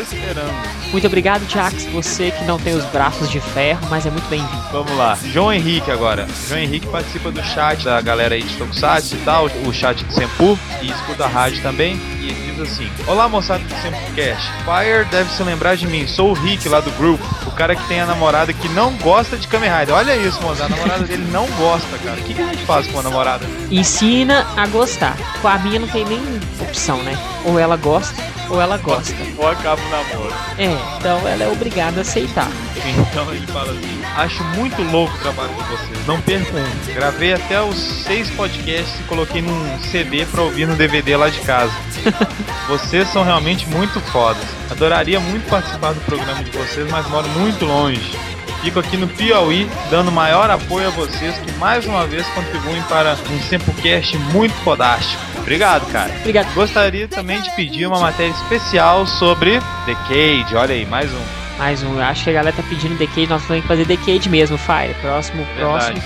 [0.01, 0.53] Esperando.
[0.91, 1.85] Muito obrigado, Jax.
[1.87, 4.63] Você que não tem os braços de ferro, mas é muito bem-vindo.
[4.73, 5.17] Vamos lá.
[5.33, 6.27] João Henrique agora.
[6.49, 10.13] João Henrique participa do chat da galera aí de Tokusatsu e tal, o chat de
[10.13, 11.95] Sempu, e escuta a rádio também.
[12.21, 14.51] E ele diz assim: Olá moçada do SempuCast.
[14.65, 17.87] Fire deve se lembrar de mim, sou o Rick lá do grupo, o cara que
[17.87, 19.95] tem a namorada que não gosta de Kamen Rider.
[19.95, 22.21] Olha isso, moça, a namorada dele não gosta, cara.
[22.21, 23.47] O que, que a gente faz com a namorada?
[23.71, 25.17] Ensina a gostar.
[25.41, 26.21] Com a minha não tem nem
[26.61, 27.17] opção, né?
[27.45, 29.15] Ou ela gosta, ou ela gosta.
[29.37, 30.35] Ou acaba o namoro.
[30.57, 32.51] É, então ela é obrigada a aceitar.
[32.87, 36.63] Então ele fala assim: Acho muito louco o trabalho de vocês, não percam.
[36.95, 41.41] Gravei até os seis podcasts e coloquei num CD pra ouvir no DVD lá de
[41.41, 41.73] casa.
[42.67, 44.43] vocês são realmente muito fodas.
[44.71, 48.19] Adoraria muito participar do programa de vocês, mas moro muito longe.
[48.63, 53.17] Fico aqui no Piauí, dando maior apoio a vocês que mais uma vez contribuem para
[53.31, 55.38] um Sempocast muito fodástico.
[55.49, 56.13] Obrigado, cara.
[56.21, 56.53] Obrigado.
[56.53, 60.55] Gostaria também de pedir uma matéria especial sobre The Cage.
[60.55, 61.23] Olha aí, mais um.
[61.57, 61.95] Mais um.
[61.97, 64.93] Eu acho que a galera tá pedindo Decade, nós temos que fazer Decade mesmo, Fire.
[65.01, 66.03] Próximo, próximo.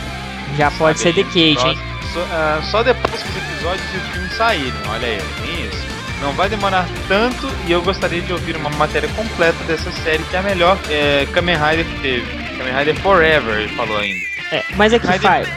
[0.57, 1.55] Já pode ser Sabe, Decade, hein?
[1.57, 1.83] próximo-
[2.15, 5.83] Só, ah, só depois que os episódios e o filme saírem, olha aí, tem isso.
[6.21, 10.37] Não vai demorar tanto e eu gostaria de ouvir uma matéria completa dessa série que
[10.37, 12.27] é a melhor é, Kamen Rider que teve.
[12.57, 14.21] Kamen Rider Forever, ele falou ainda.
[14.53, 15.51] É, mas aqui, Rider- Fire.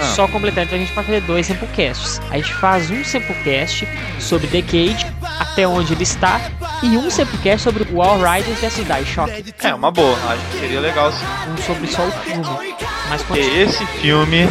[0.00, 0.04] Ah.
[0.14, 2.20] Só completando, então a gente pode fazer dois Samplecasts.
[2.30, 3.86] A gente faz um Samplecast
[4.20, 6.40] sobre Decade, até onde ele está,
[6.82, 9.54] e um Samplecast sobre o All Riders vs Die Shock.
[9.62, 11.24] É, uma boa, acho que seria legal sim.
[11.52, 12.76] Um sobre só o filme.
[13.08, 14.46] Mas continua esse filme.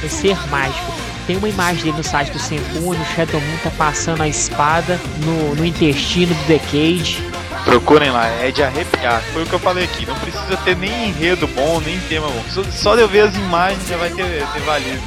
[0.00, 0.92] vai ser mágico.
[1.26, 4.28] Tem uma imagem dele no site do Senpu, onde o Shadow Moon tá passando a
[4.28, 7.22] espada no, no intestino do Decade.
[7.68, 9.20] Procurem lá, é de arrepiar.
[9.34, 10.06] Foi o que eu falei aqui.
[10.06, 12.42] Não precisa ter nem enredo bom, nem tema bom.
[12.48, 15.02] Só, só de eu ver as imagens já vai ter, ter valido.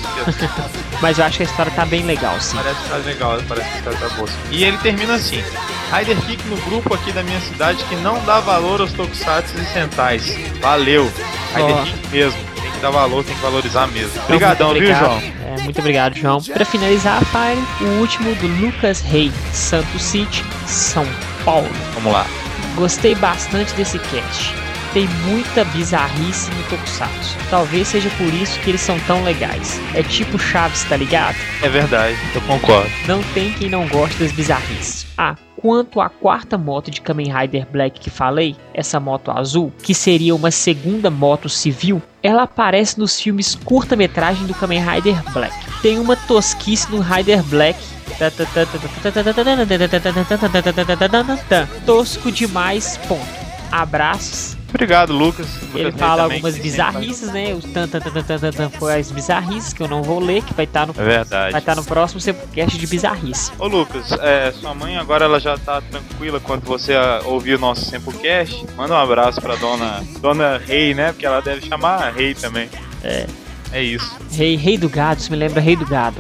[1.02, 2.58] Mas eu acho que a história tá bem legal, sim.
[2.58, 4.30] Parece que tá legal, parece que tá, tá boa.
[4.52, 5.43] E ele termina assim:
[5.91, 9.65] Rider Kick no grupo aqui da minha cidade que não dá valor aos tokusatsu e
[9.65, 10.38] sentais.
[10.62, 11.12] Valeu.
[11.56, 11.84] Rider Ó.
[11.84, 12.39] Kick mesmo.
[12.62, 14.21] Tem que dar valor, tem que valorizar mesmo.
[14.26, 14.95] Obrigadão, viu.
[14.95, 15.19] João?
[15.47, 16.39] É, muito obrigado, João.
[16.39, 21.08] Para finalizar a Fire, o último do Lucas Rei, Santo City, São
[21.43, 21.67] Paulo.
[21.95, 22.28] Vamos lá.
[22.75, 24.53] Gostei bastante desse cast.
[24.93, 27.38] Tem muita bizarrice no Tokusatsu.
[27.49, 29.79] Talvez seja por isso que eles são tão legais.
[29.93, 31.38] É tipo Chaves, tá ligado?
[31.63, 32.89] É verdade, eu concordo.
[33.07, 35.07] Não tem quem não goste das bizarrices.
[35.17, 39.93] Ah, quanto à quarta moto de Kamen Rider Black que falei, essa moto azul, que
[39.93, 45.55] seria uma segunda moto civil, ela aparece nos filmes curta-metragem do Kamen Rider Black.
[45.81, 47.79] Tem uma tosquice no Rider Black.
[51.86, 53.41] Tosco demais, ponto.
[53.71, 54.57] Abraços.
[54.69, 55.47] Obrigado, Lucas.
[55.75, 57.53] Ele fala também, algumas bizarrices, né?
[57.53, 60.53] O tan tan tan tan tan foi as bizarrices que eu não vou ler, que
[60.53, 63.51] vai estar no É vai estar no próximo podcast de bizarrice.
[63.60, 67.60] Ô Lucas, é, sua mãe agora ela já tá tranquila quando você ah, ouvir o
[67.60, 68.65] nosso Sempocast.
[68.77, 71.12] Manda um abraço pra dona dona Rei, né?
[71.12, 72.69] Porque ela deve chamar Rei também.
[73.03, 73.25] É.
[73.71, 74.17] É isso.
[74.31, 76.17] Rei, rei do gado, isso me lembra Rei do Gado.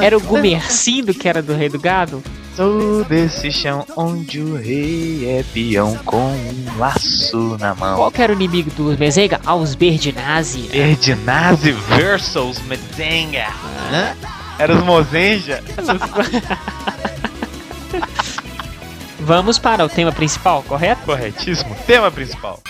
[0.00, 2.22] Era o Gumercindo que era do Rei do Gado?
[2.56, 7.96] Sou desse chão onde o rei é peão com um laço na mão.
[7.96, 9.40] Qual que era o inimigo do Mezega?
[9.46, 10.68] Aos Berdinazi.
[10.72, 13.46] Erdinazi versus Mezenga.
[13.92, 14.14] Hã?
[14.58, 15.62] Era os Mozenja?
[19.20, 21.02] Vamos para o tema principal, correto?
[21.02, 21.74] Corretíssimo.
[21.86, 22.60] Tema principal.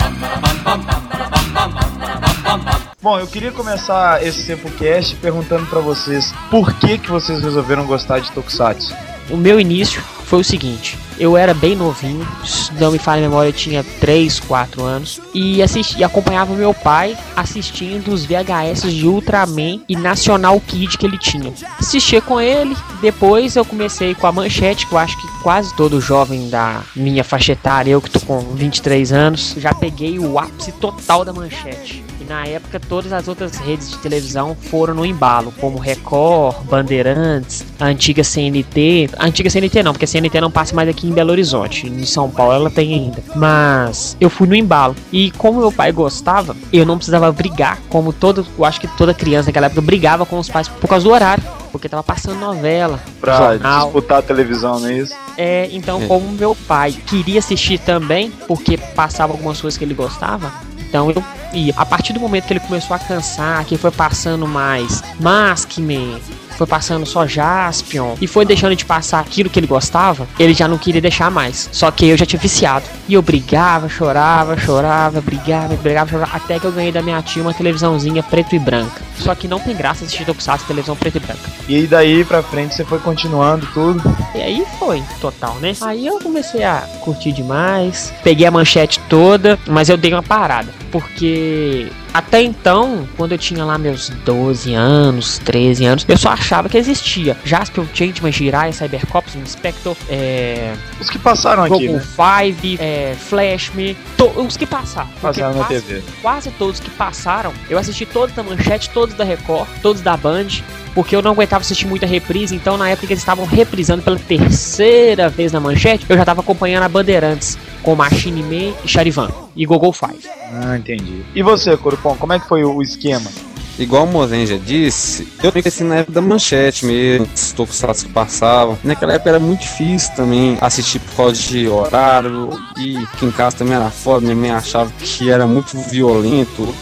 [3.03, 8.19] Bom, eu queria começar esse Sempocast perguntando pra vocês por que que vocês resolveram gostar
[8.19, 8.95] de Tokusatsu.
[9.31, 13.29] O meu início foi o seguinte: eu era bem novinho, se não me falha a
[13.29, 19.07] memória, eu tinha 3, 4 anos, e, assisti, acompanhava meu pai assistindo os VHS de
[19.07, 21.55] Ultraman e National Kid que ele tinha.
[21.79, 26.03] Assistia com ele, depois eu comecei com a manchete, que eu acho que quase todo
[26.03, 30.71] jovem da minha faixa etária, eu que tô com 23 anos, já peguei o ápice
[30.73, 32.10] total da manchete.
[32.31, 37.87] Na época todas as outras redes de televisão foram no embalo, como Record, Bandeirantes, a
[37.87, 39.11] antiga CNT.
[39.19, 41.89] A antiga CNT não, porque a CNT não passa mais aqui em Belo Horizonte.
[41.89, 43.21] Em São Paulo ela tem ainda.
[43.35, 44.95] Mas eu fui no embalo.
[45.11, 49.13] E como meu pai gostava, eu não precisava brigar, como todo, eu acho que toda
[49.13, 51.43] criança naquela época brigava com os pais por causa do horário.
[51.73, 53.85] Porque tava passando novela, Pra jornal.
[53.87, 55.15] disputar a televisão, não é isso?
[55.37, 56.07] É, então, É.
[56.07, 60.53] como meu pai queria assistir também, porque passava algumas coisas que ele gostava,
[60.91, 61.73] então eu ia.
[61.77, 66.21] A partir do momento que ele começou a cansar, que foi passando mais Maskman,
[66.61, 70.69] foi passando só Jaspion, e foi deixando de passar aquilo que ele gostava, ele já
[70.69, 71.71] não queria deixar mais.
[71.73, 72.85] Só que eu já tinha viciado.
[73.09, 77.43] E eu brigava, chorava, chorava, brigava, brigava, chorava, até que eu ganhei da minha tia
[77.43, 79.01] uma televisãozinha preto e branca.
[79.17, 81.51] Só que não tem graça assistir Tokusatsu televisão preto e branca.
[81.67, 84.03] E aí daí pra frente você foi continuando tudo.
[84.35, 85.73] E aí foi, total, né?
[85.81, 90.69] Aí eu comecei a curtir demais, peguei a manchete toda, mas eu dei uma parada,
[90.93, 96.69] porque até então, quando eu tinha lá meus 12 anos, 13 anos, eu só achava
[96.69, 102.03] que existia Jaspion, Changeman, Jirai, Cybercops, Inspector, é, Os que passaram aqui, Google né?
[102.03, 105.09] 5, é, Flashme, to- os que passaram.
[105.21, 106.03] Passaram na quase- TV.
[106.23, 110.49] quase todos que passaram, eu assisti todos da Manchete, todos da Record, todos da Band,
[110.95, 114.19] porque eu não aguentava assistir muita reprise, então na época que eles estavam reprisando pela
[114.19, 119.31] terceira vez na Manchete, eu já estava acompanhando a Bandeirantes com Machine Man e Charivan
[119.57, 120.15] e Gogol 5.
[120.53, 121.25] Ah, entendi.
[121.35, 123.31] E você, Corupão, como é que foi o esquema?
[123.79, 128.13] Igual o Mozen já disse, eu cresci na época da manchete mesmo, os tokusatsu que
[128.13, 128.79] passavam.
[128.85, 133.57] Naquela época era muito difícil também assistir por causa de horário, e aqui em casa
[133.57, 136.75] também era foda, minha mãe achava que era muito violento.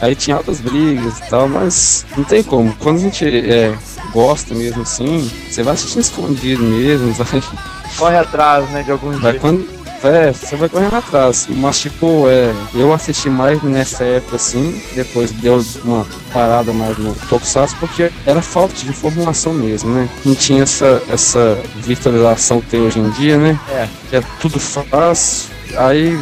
[0.00, 2.74] Aí tinha altas brigas e tal, mas não tem como.
[2.76, 3.74] Quando a gente é,
[4.12, 7.42] gosta mesmo assim, você vai assistindo escondido mesmo, vai,
[7.96, 9.76] Corre atrás, né, de algum vai quando.
[10.04, 11.48] É, você vai correndo atrás.
[11.48, 17.14] Mas tipo, é, eu assisti mais nessa época assim, depois deu uma parada mais no
[17.28, 20.08] Tokusatsu, porque era falta de informação mesmo, né?
[20.24, 23.58] Não tinha essa, essa virtualização que tem hoje em dia, né?
[23.70, 23.88] É.
[24.10, 25.48] Que é tudo fácil.
[25.78, 26.18] Aí,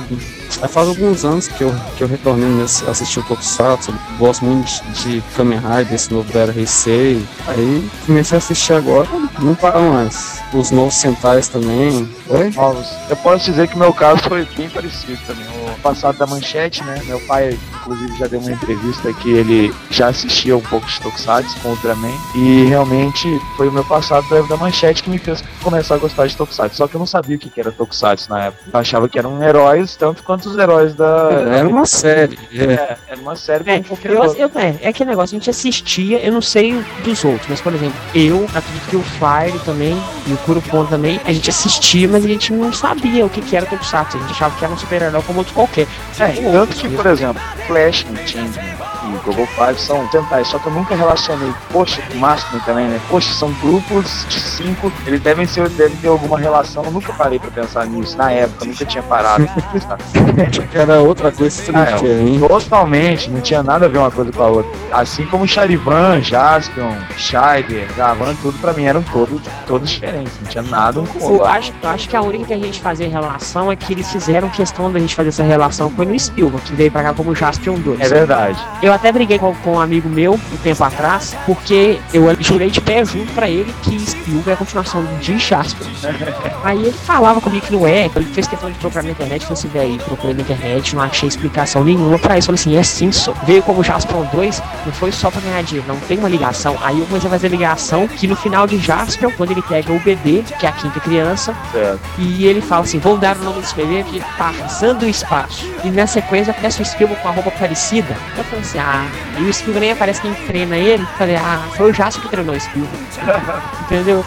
[0.62, 3.94] aí faz alguns anos que eu, que eu retornei nesse, assistir o Tokusatsu.
[4.18, 7.24] Gosto muito de, de Kamen Rider, esse novo Era Heisei.
[7.46, 10.40] Aí comecei a assistir agora, não para mais.
[10.52, 12.08] Os novos Sentais também.
[12.28, 12.50] Oi?
[12.50, 12.88] novos.
[13.08, 15.63] Eu posso dizer que meu caso foi bem parecido também.
[15.84, 16.98] Passado da manchete, né?
[17.04, 21.60] Meu pai, inclusive, já deu uma entrevista que ele já assistia um pouco de Tokusatsu
[21.60, 22.10] com Ultraman.
[22.34, 26.34] E realmente foi o meu passado da, manchete que me fez começar a gostar de
[26.34, 26.76] Tokusatsu.
[26.78, 28.64] Só que eu não sabia o que era Tokusatsu na época.
[28.72, 31.28] Eu achava que eram heróis, tanto quanto os heróis da.
[31.54, 32.38] Era uma série.
[32.50, 32.64] É.
[32.64, 36.32] É, era uma série É, eu, eu- é, é aquele negócio, a gente assistia, eu
[36.32, 39.94] não sei dos outros, mas por exemplo, eu acredito que o Fire também
[40.26, 43.54] e o Kurupon também, a gente assistia, mas a gente não sabia o que, que
[43.54, 45.73] era Tokusatsu, a gente achava que era um super-herói como outro qualquer.
[45.82, 50.72] É, tanto que, por exemplo, Flash, Changeman e Google Five são tentais, só que eu
[50.72, 53.00] nunca relacionei, poxa, o Mastman também, né?
[53.08, 57.38] Poxa, são grupos de cinco, eles devem ser, devem ter alguma relação, eu nunca parei
[57.38, 59.48] pra pensar nisso, na época, eu nunca tinha parado.
[60.74, 62.48] Era outra coisa Ah, é.
[62.48, 64.70] Totalmente, não tinha nada a ver uma coisa com a outra.
[64.92, 70.62] Assim como Charivan, Jaspion, Scheider, Gavan, tudo pra mim eram todos, todos diferentes, não tinha
[70.62, 71.46] nada um com o Eu outro.
[71.46, 74.48] acho, eu acho que a única que a gente fazia relação é que eles fizeram
[74.50, 77.74] questão da gente fazer essa relação foi no Spielberg, que veio pra cá como Jaspion
[77.76, 78.00] 2.
[78.00, 78.58] É verdade.
[78.82, 82.80] Eu até briguei com, com um amigo meu um tempo atrás, porque eu jurei de
[82.80, 85.86] pé junto pra ele que Spielberg é a continuação de Jaspion.
[86.64, 89.54] Aí ele falava comigo que não é, ele fez questão de procurar na internet, falou
[89.58, 92.46] assim, velho, procurei na internet, não achei explicação nenhuma pra isso.
[92.46, 93.32] Falei assim, é sim, só.
[93.44, 96.76] Veio como Jaspion 2, não foi só pra ganhar dinheiro, não tem uma ligação.
[96.82, 100.00] Aí eu comecei a fazer ligação que no final de Jaspion, quando ele pega o
[100.00, 102.00] bebê, que é a quinta criança, Certo.
[102.18, 105.66] e ele fala assim, vou dar o nome desse bebê que Tarzan do Espaço.
[105.84, 108.16] E na sequência aparece o Spielberg com a roupa parecida.
[108.36, 109.06] Eu falei assim, ah,
[109.38, 111.02] e o Spielberg nem aparece quem treina ele.
[111.02, 112.98] Eu falei, ah, foi o Jasper que treinou o Spielberg.
[113.86, 114.24] Entendeu?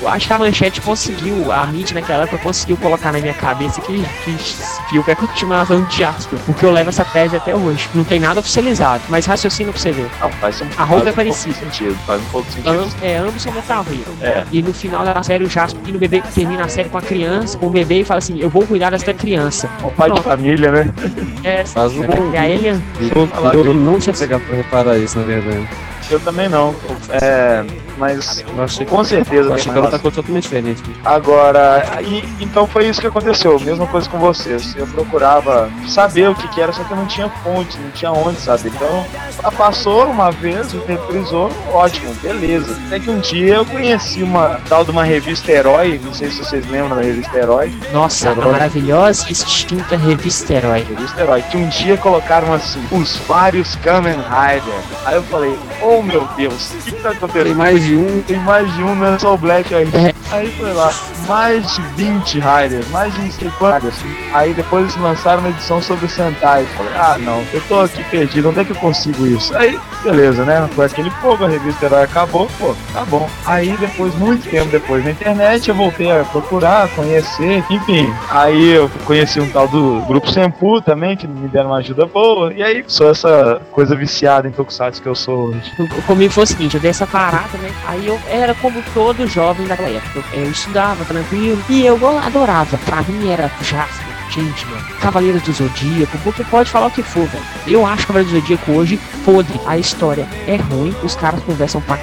[0.00, 3.80] Eu acho que a manchete conseguiu, a mídia naquela época conseguiu colocar na minha cabeça
[3.80, 6.38] que, que Spielberg é continuação de Jasper.
[6.46, 7.88] Porque eu levo essa tese até hoje.
[7.92, 10.08] Não tem nada oficializado, mas raciocina pra você ver.
[10.20, 11.54] Não, faz um, A roupa faz é parecida.
[11.56, 12.70] sentido, faz um pouco sentido.
[12.70, 14.16] Ambos, é, ambos são Metal Hero.
[14.22, 14.44] É.
[14.52, 17.02] E no final da série, o Jasper e no bebê termina a série com a
[17.02, 19.68] criança, com o bebê e fala assim: Eu vou cuidar dessa criança.
[19.82, 20.94] O pai de família, né?
[21.42, 22.68] É, Faz um vai criar ele.
[22.68, 25.68] Eu, eu não tinha pegado pra reparar isso, na verdade.
[26.10, 26.74] Eu também não.
[27.20, 27.64] É,
[27.98, 28.42] mas
[28.78, 30.82] que, com certeza tem achei que ela tá totalmente diferente.
[31.04, 34.74] Agora, e- então foi isso que aconteceu, mesma coisa com vocês.
[34.76, 38.12] Eu procurava saber o que, que era, só que eu não tinha fonte, não tinha
[38.12, 38.68] onde saber.
[38.74, 39.04] Então,
[39.42, 42.76] ela passou uma vez, reprisou, ótimo, beleza.
[42.86, 46.38] Até que um dia eu conheci uma tal de uma revista Herói, não sei se
[46.44, 47.72] vocês lembram da revista Herói.
[47.92, 50.86] Nossa, a maravilhosa e extinta revista Herói.
[50.88, 54.74] Revista Herói, que um dia colocaram assim, os vários Kamen Rider.
[55.04, 57.56] Aí eu falei, oh meu Deus, o que, que tá Tem acontecendo?
[57.56, 58.22] mais de um.
[58.22, 59.88] Tem mais de um, não é só o Black aí.
[59.94, 60.14] É.
[60.30, 60.92] Aí foi lá,
[61.26, 63.94] mais de 20 Riders, mais de não sei quantos.
[64.34, 66.66] Aí depois eles lançaram uma edição sobre o Sentai.
[66.76, 69.56] Falei, ah não, eu tô aqui perdido, onde é que eu consigo isso?
[69.56, 70.68] Aí, beleza, né?
[70.74, 73.28] Foi aquele fogo, a revista Herói acabou, pô, tá bom.
[73.46, 78.12] Aí depois, muito tempo depois na internet, eu voltei a procurar, conhecer, enfim.
[78.30, 82.52] Aí eu conheci um tal do Grupo Sempu também, que me deram uma ajuda boa.
[82.52, 85.72] E aí sou essa coisa viciada em Tokusatsu que eu sou hoje.
[86.06, 87.70] Comigo foi o seguinte, eu dei essa parada, né?
[87.86, 90.22] Aí eu era como todo jovem daquela época.
[90.32, 92.76] Eu, estudava tranquilo e eu adorava.
[92.78, 97.44] Pra mim era Jasper, Changeman, Cavaleiros do Zodíaco, porque pode falar o que for, velho.
[97.66, 99.60] Eu acho Cavaleiros do Zodíaco hoje podre.
[99.66, 101.98] A história é ruim, os caras conversam pra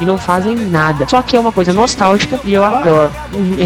[0.00, 1.06] e não fazem nada.
[1.08, 3.10] Só que é uma coisa nostálgica e eu adoro.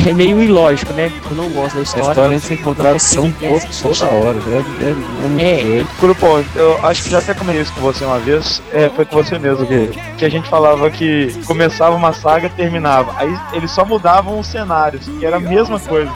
[0.08, 1.10] É meio ilógico, né?
[1.30, 2.08] Eu não gosto da A história.
[2.10, 4.38] história de se encontrar são poucos toda hora.
[4.48, 5.84] É, é, é É.
[6.00, 8.62] Grupo, eu acho que já até comentei isso com você uma vez.
[8.72, 9.66] É, foi com você mesmo.
[9.66, 9.90] quê?
[10.18, 13.14] Que a gente falava que começava uma saga terminava.
[13.16, 16.10] Aí eles só mudavam os cenários, que era a mesma coisa.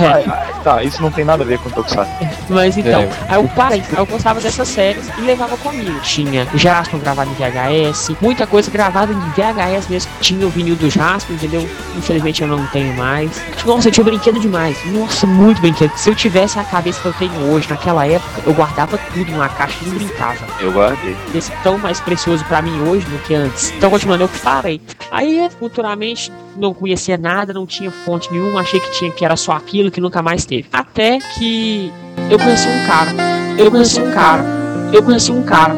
[0.00, 2.12] Ah, tá, isso não tem nada a ver com Tokusatsu.
[2.48, 3.08] Mas então, É.
[3.28, 5.98] aí eu parei, eu gostava dessas séries e levava comigo.
[6.00, 10.10] Tinha Jasper gravado em VHS, muita coisa gravada em VHS mesmo.
[10.20, 11.68] Tinha o vinil do Jasper, entendeu?
[11.96, 13.30] Infelizmente eu não tenho mais.
[13.64, 14.76] Nossa, eu tinha brinquedo demais.
[14.92, 15.92] Nossa, muito brinquedo.
[15.96, 19.48] Se eu tivesse a cabeça que eu tenho hoje, naquela época, eu guardava tudo numa
[19.48, 20.46] caixa e não brincava.
[20.60, 21.16] Eu guardei.
[21.32, 23.70] Desse tão mais precioso pra mim hoje do que antes.
[23.72, 24.80] Então, continuando, eu parei.
[25.10, 29.52] Aí, futuramente, não conhecia nada, não tinha fonte nenhuma, achei que tinha que era só
[29.62, 30.66] aquilo que nunca mais teve.
[30.72, 31.92] Até que
[32.30, 33.10] eu conheci um cara.
[33.56, 34.44] Eu conheci um cara.
[34.92, 35.74] Eu conheci um cara.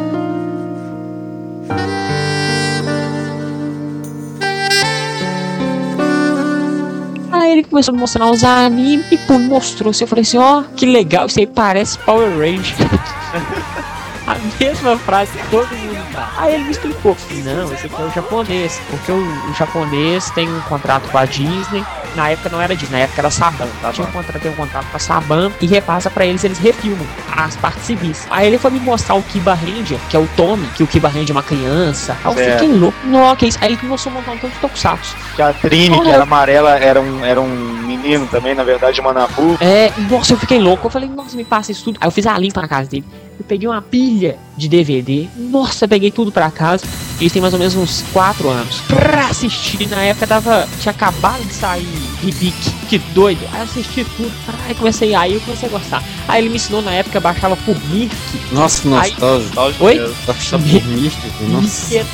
[7.30, 10.62] Aí ele começou a mostrar os animes e pô, mostrou assim, eu falei assim, ó,
[10.76, 12.74] que legal, isso aí parece Power Ranger.
[14.26, 16.32] a mesma frase que todo mundo tá.
[16.38, 20.48] Aí ele me explicou, não, esse aqui é o japonês, porque o, o japonês tem
[20.48, 23.92] um contrato com a Disney, na época não era Disney, na época era Saban, tá?
[23.92, 27.06] Tinha um contrato, tem um contrato com a Saban e repassa pra eles, eles refilmam
[27.36, 28.26] as partes civis.
[28.30, 31.08] Aí ele foi me mostrar o Kiba Ranger, que é o Tommy, que o Kiba
[31.08, 32.16] Ranger é uma criança.
[32.24, 32.60] Aí eu Certo.
[32.60, 33.58] fiquei louco, nossa, que isso?
[33.60, 35.16] Aí ele me mostrou um montão de tokusatsu.
[35.36, 39.12] Que a Trini, que era amarela, era um, era um menino também, na verdade, uma
[39.12, 39.56] Nabu.
[39.60, 40.86] É, nossa, eu fiquei louco.
[40.86, 41.98] Eu falei, nossa, me passa isso tudo.
[42.00, 43.04] Aí eu fiz a limpa na casa dele.
[43.38, 45.26] Eu peguei uma pilha de DVD.
[45.36, 46.84] Nossa, peguei tudo pra casa.
[47.20, 48.80] Isso tem mais ou menos uns 4 anos.
[48.88, 49.88] Pra assistir.
[49.88, 50.68] Na época tava.
[50.80, 51.86] Tinha acabado de sair
[52.22, 52.54] Ribic.
[52.88, 53.40] Que doido.
[53.52, 54.32] Aí eu assisti tudo.
[54.66, 55.14] Aí comecei.
[55.14, 56.02] Aí eu comecei a gostar.
[56.26, 58.14] Aí ele me ensinou na época, baixava por Mirk.
[58.52, 59.84] Nossa, que Aí- nostálgico.
[59.84, 59.98] Oi?
[60.26, 61.44] Tá por místico.
[61.44, 61.94] Nossa.
[61.94, 62.06] Mirk.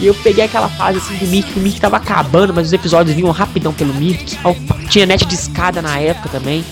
[0.00, 2.72] E eu peguei aquela fase assim do Mirk, que o Mirk tava acabando, mas os
[2.72, 4.36] episódios vinham rapidão pelo Mirk.
[4.90, 6.64] Tinha net de escada na época também.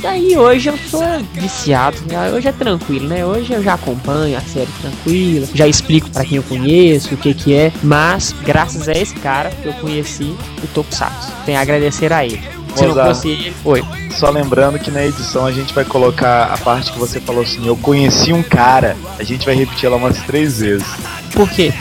[0.00, 2.30] Daí hoje eu sou viciado, né?
[2.32, 3.24] Hoje é tranquilo, né?
[3.26, 7.34] Hoje eu já acompanho a série tranquila, já explico pra quem eu conheço o que
[7.34, 11.32] que é, mas graças a esse cara que eu conheci, o Tokusatsu.
[11.44, 12.42] Tenho a agradecer a ele.
[12.74, 13.82] Se não fosse ele, oi.
[14.10, 17.66] Só lembrando que na edição a gente vai colocar a parte que você falou assim,
[17.66, 18.96] eu conheci um cara.
[19.18, 20.86] A gente vai repetir ela umas três vezes.
[21.32, 21.72] Por quê?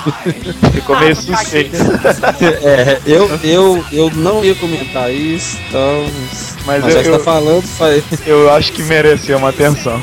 [0.74, 1.76] Ficou meio suspeito.
[2.62, 6.06] É, eu, eu, eu não ia comentar isso, então.
[6.66, 8.04] Mas Mas eu, já tá eu, falando, faz.
[8.26, 10.02] eu acho que mereceu uma atenção.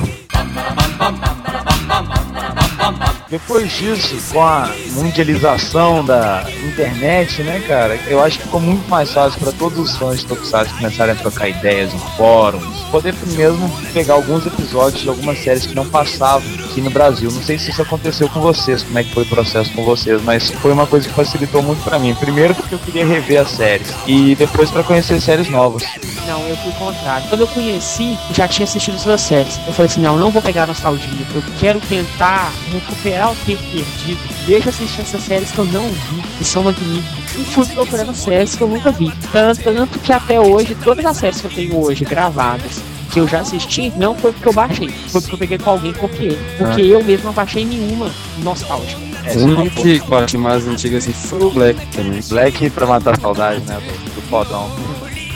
[3.32, 9.10] Depois disso, com a mundialização da internet, né, cara, eu acho que ficou muito mais
[9.10, 13.70] fácil para todos os fãs de Tokusatsu começarem a trocar ideias em fóruns, poder mesmo
[13.94, 17.30] pegar alguns episódios de algumas séries que não passavam aqui no Brasil.
[17.32, 20.22] Não sei se isso aconteceu com vocês, como é que foi o processo com vocês,
[20.22, 22.14] mas foi uma coisa que facilitou muito para mim.
[22.14, 25.82] Primeiro porque eu queria rever as séries e depois para conhecer séries novas.
[26.26, 27.26] Não, eu fui o contrário.
[27.30, 29.58] Quando eu conheci, já tinha assistido todas as séries.
[29.66, 31.08] Eu falei assim, não, não vou pegar nostalgia.
[31.34, 34.20] Eu quero tentar recuperar o tempo perdido.
[34.46, 37.36] Deixa eu assistir essas séries que eu não vi, que são magníficas.
[37.36, 39.12] E fui procurando séries que eu nunca vi.
[39.32, 42.82] Tanto, tanto que até hoje, todas as séries que eu tenho hoje gravadas,
[43.12, 44.88] que eu já assisti, não foi porque eu baixei.
[44.88, 46.38] Foi porque eu peguei com alguém e copiei.
[46.56, 49.00] Porque eu mesmo não baixei nenhuma nostálgica.
[49.24, 52.20] É, O único que eu achei mais antigo assim foi o Black também.
[52.28, 54.70] Black pra matar a saudade, né, do, do fodão.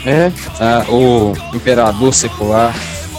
[0.04, 2.72] É, ah, o Imperador Secular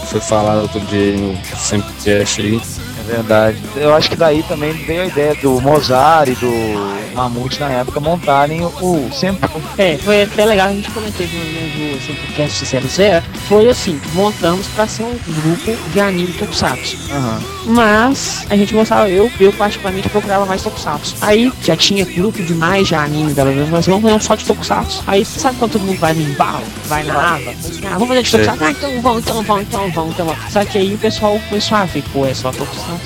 [0.06, 2.60] foi falado outro dia no Simplecast aí.
[3.08, 3.58] Verdade.
[3.74, 7.98] Eu acho que daí também veio a ideia do Mozart e do Mamute na época
[7.98, 9.48] montarem o, sempre.
[9.78, 13.22] É, foi até legal, a gente comentou no do Simplecast 00.
[13.48, 16.98] Foi assim, montamos pra ser um grupo de anime tokusatsu.
[17.10, 17.40] Aham.
[17.66, 21.16] Mas a gente gostava, eu, eu particularmente procurava mais tokusatsu.
[21.22, 24.44] Aí já tinha grupo demais de anime, pelo menos, mas vamos fazer um só de
[24.44, 25.02] tokusatsu.
[25.06, 27.50] Aí sabe quando todo mundo vai no embalo, vai na ava?
[27.84, 28.64] Ah, vamos fazer de tokusatsu?
[28.64, 30.52] Ah, então vamos, então vamos, então vamos, então vamos.
[30.52, 32.97] Só que aí o pessoal começou a ver, pô, é só tokusatsu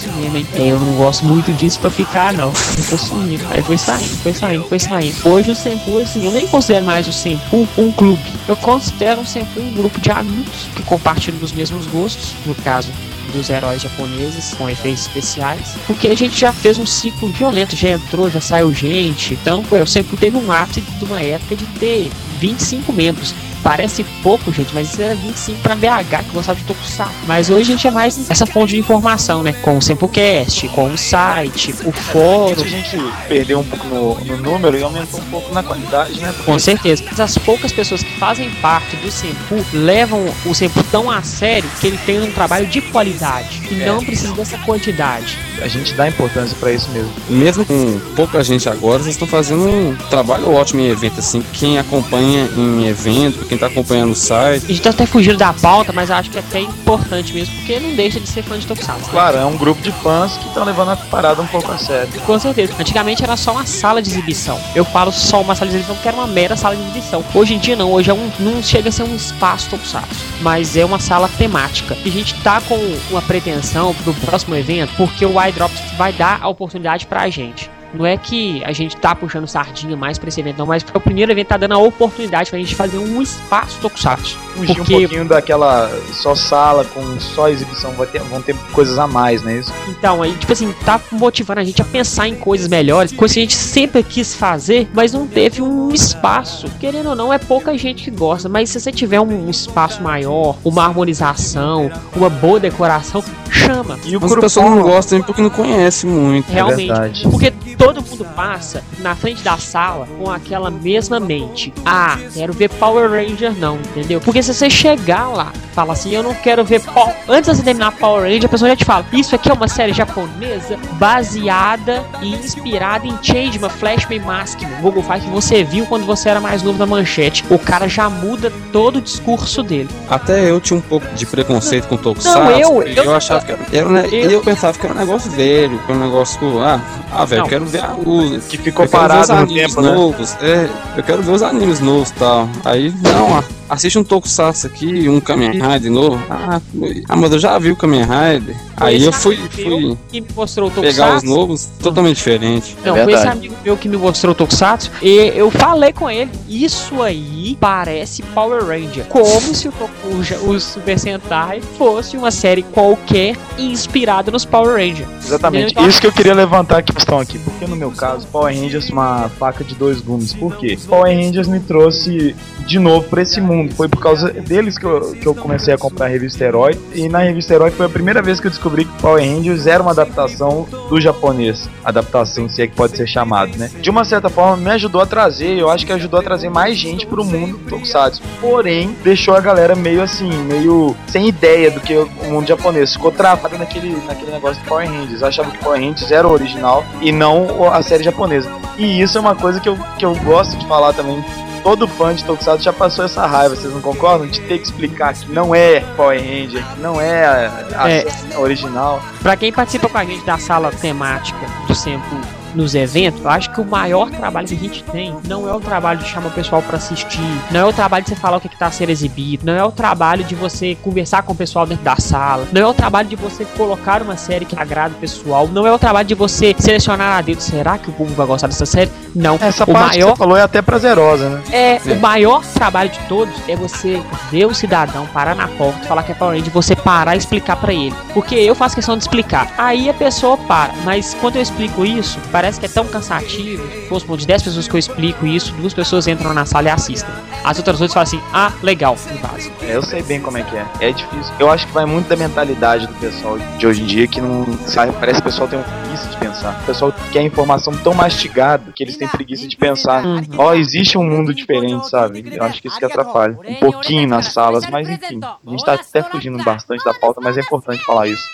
[0.55, 2.49] É, Eu não gosto muito disso pra ficar, não.
[2.49, 3.45] Eu tô sumindo.
[3.51, 5.29] Aí foi saindo, foi saindo, foi saindo.
[5.29, 8.23] Hoje o Senpu, assim, eu nem considero mais o Senpu um clube.
[8.49, 12.91] Eu considero o Senpu um grupo de amigos que compartilham dos mesmos gostos, no caso
[13.33, 17.91] dos heróis japoneses com efeitos especiais, porque a gente já fez um ciclo violento, já
[17.91, 22.11] entrou, já saiu gente, então eu sempre teve um ápice de uma época de ter
[22.39, 23.35] 25 membros.
[23.63, 27.13] Parece pouco, gente, mas isso era 25 pra BH que gostava de Tokusatsu.
[27.27, 29.53] Mas hoje a gente é mais essa fonte de informação, né?
[29.53, 32.61] Com o Sempocast, com o site, o fórum.
[32.63, 32.99] A gente
[33.29, 36.35] perdeu um pouco no, no número e aumentou um pouco na qualidade, né?
[36.45, 37.05] Com certeza.
[37.09, 41.69] Mas as poucas pessoas que fazem parte do Sempu levam o Sempu tão a sério
[41.81, 43.87] que ele tem um trabalho de qualidade e É.
[43.87, 45.39] não precisa dessa quantidade.
[45.61, 47.13] A gente dá importância pra isso mesmo.
[47.29, 51.43] Mesmo com pouca gente agora, vocês estão fazendo um trabalho ótimo em evento, assim.
[51.53, 54.65] Quem acompanha em evento, quem tá acompanhando o site.
[54.65, 57.79] A gente tá até fugindo da pauta, mas acho que é até importante mesmo, porque
[57.79, 59.11] não deixa de ser fã de Tokusatsu.
[59.11, 62.09] Claro, é um grupo de fãs que estão levando a parada um pouco a sério.
[62.23, 62.73] Com certeza.
[62.79, 64.59] Antigamente era só uma sala de exibição.
[64.75, 67.23] Eu falo só uma sala de exibição porque era uma mera sala de exibição.
[67.35, 70.77] Hoje em dia não, hoje é um, não chega a ser um espaço tokusatsu, mas
[70.77, 71.97] é uma sala temática.
[72.05, 72.79] E a gente tá com
[73.11, 77.71] uma pretensão pro próximo evento, porque o iDrops vai dar a oportunidade pra gente.
[77.95, 80.97] Não é que a gente tá puxando sardinha mais pra esse evento, não, mas porque
[80.99, 84.37] o primeiro evento tá dando a oportunidade pra gente fazer um espaço tokusatsu.
[84.57, 88.99] Fugir um Porque- pouquinho daquela só sala com só exibição, vai ter, vão ter coisas
[88.99, 89.57] a mais, né?
[89.59, 89.73] Isso.
[89.89, 93.41] Então, aí, tipo assim, tá motivando a gente a pensar em coisas melhores, coisas que
[93.41, 96.67] a gente sempre quis fazer, mas não teve um espaço.
[96.81, 100.57] Querendo ou não, é pouca gente que gosta, mas se você tiver um espaço maior,
[100.65, 103.99] uma harmonização, uma boa decoração, chama.
[104.05, 106.51] E o Mas o pessoal não gosta porque não conhece muito.
[106.51, 106.89] Realmente.
[106.89, 107.23] verdade.
[107.23, 107.53] Porque
[107.85, 111.73] todo mundo passa na frente da sala com aquela mesma mente.
[111.85, 114.21] Ah, quero ver Power Ranger não, entendeu?
[114.21, 117.15] Porque se você chegar lá e falar assim, eu não quero ver Power...
[117.29, 119.67] Antes de você terminar Power Ranger, a pessoa já te fala, isso aqui é uma
[119.69, 124.71] série japonesa baseada e inspirada em Changeman, Flashman Maskman.
[124.81, 127.45] Google Fight que você viu quando você era mais novo na manchete.
[127.51, 129.89] O cara já muda todo o discurso dele.
[130.09, 132.39] Até eu tinha um pouco de preconceito com Tokusatsu.
[132.39, 134.99] Não, eu- porque eu- achava que era, era ne- eu- eu pensava que era um
[134.99, 136.61] negócio velho, que era um negócio.
[136.63, 136.81] Ah,
[137.11, 139.93] ah velho, eu quero ver que ficou parado no tempo, né?
[139.93, 140.37] novos.
[140.41, 142.49] É, eu quero ver os animes novos e tal.
[142.65, 146.23] Aí, não, ah, assiste um Tokusatsu aqui, um Kamen Rider novo.
[146.31, 146.61] Ah,
[147.09, 148.55] ah, mas eu já vi o Kamen Rider.
[148.77, 152.77] Aí eu fui, fui que me mostrou o pegar os novos, totalmente diferente.
[152.85, 156.11] Não, É foi esse amigo meu que me mostrou o Tokusatsu e eu falei com
[156.11, 159.05] ele, isso aí parece Power Ranger.
[159.09, 165.09] Como se o, Tokuja- o Super Sentai fosse uma série qualquer inspirada nos Power Rangers.
[165.25, 165.75] Exatamente.
[165.89, 167.39] Isso que eu queria levantar a questão aqui.
[167.63, 170.33] Porque no meu caso, Power Rangers uma faca de dois gumes.
[170.33, 170.77] Por quê?
[170.89, 172.35] Power Rangers me trouxe
[172.67, 173.73] de novo pra esse mundo.
[173.75, 176.77] Foi por causa deles que eu, que eu comecei a comprar a revista Herói.
[176.93, 179.81] E na revista Herói foi a primeira vez que eu descobri que Power Rangers era
[179.81, 181.69] uma adaptação do japonês.
[181.85, 183.71] Adaptação, se é que pode ser chamado, né?
[183.81, 185.57] De uma certa forma, me ajudou a trazer.
[185.57, 188.23] Eu acho que ajudou a trazer mais gente pro mundo do Tokusatsu.
[188.41, 192.93] Porém, deixou a galera meio assim, meio sem ideia do que o mundo japonês.
[192.95, 195.21] Ficou travada naquele, naquele negócio do Power Rangers.
[195.21, 198.51] Eu achava que Power Rangers era o original e não a série japonesa.
[198.79, 201.23] E isso é uma coisa que eu, que eu gosto de falar também.
[201.63, 204.27] Todo fã de Tokusatsu já passou essa raiva, vocês não concordam?
[204.27, 208.01] De ter que explicar que não é Power Ranger, que não é a, a É.
[208.11, 209.01] série original.
[209.23, 211.39] Pra quem participa com a gente da sala temática
[211.69, 212.17] do Sempo
[212.55, 215.61] nos eventos, eu acho que o maior trabalho que a gente tem não é o
[215.61, 218.41] trabalho de chamar o pessoal pra assistir, não é o trabalho de você falar o
[218.41, 221.67] que, que tá sendo exibido, não é o trabalho de você conversar com o pessoal
[221.67, 224.99] dentro da sala, não é o trabalho de você colocar uma série que agrada o
[224.99, 228.27] pessoal, não é o trabalho de você selecionar a dedo, será que o público vai
[228.27, 228.91] gostar dessa série?
[229.15, 229.37] Não.
[229.41, 231.43] Essa o parte que maior você falou é até prazerosa, né?
[231.51, 231.93] é, É.
[231.93, 236.13] o maior trabalho de todos é você ver o cidadão parar na porta, falar que
[236.13, 237.95] é Power Ranger, você parar e explicar pra ele.
[238.15, 239.53] Porque eu faço questão de explicar.
[239.59, 243.63] Aí a pessoa para, mas quando eu explico isso, parece que é tão cansativo.
[244.01, 247.13] Supor, de 10 pessoas que eu explico isso, duas pessoas entram na sala e assistem.
[247.45, 249.53] As outras duas falam assim: "Ah, legal", e vazam.
[249.63, 250.67] É, eu sei bem como é que é.
[250.81, 251.33] É difícil.
[251.39, 254.47] Eu acho que vai muito da mentalidade do pessoal de hoje em dia que não.
[254.67, 256.61] Sabe, parece que o pessoal tem um preguiça de pensar.
[256.63, 260.05] O pessoal quer a informação tão mastigada que eles têm preguiça de pensar.
[260.05, 260.23] Uhum.
[260.39, 262.25] Ó, existe um mundo diferente, sabe?
[262.33, 263.39] Eu acho que isso que atrapalha.
[263.47, 265.21] Um pouquinho nas salas, mas enfim.
[265.23, 268.25] A gente tá até fugindo bastante da pauta, mas é importante falar isso.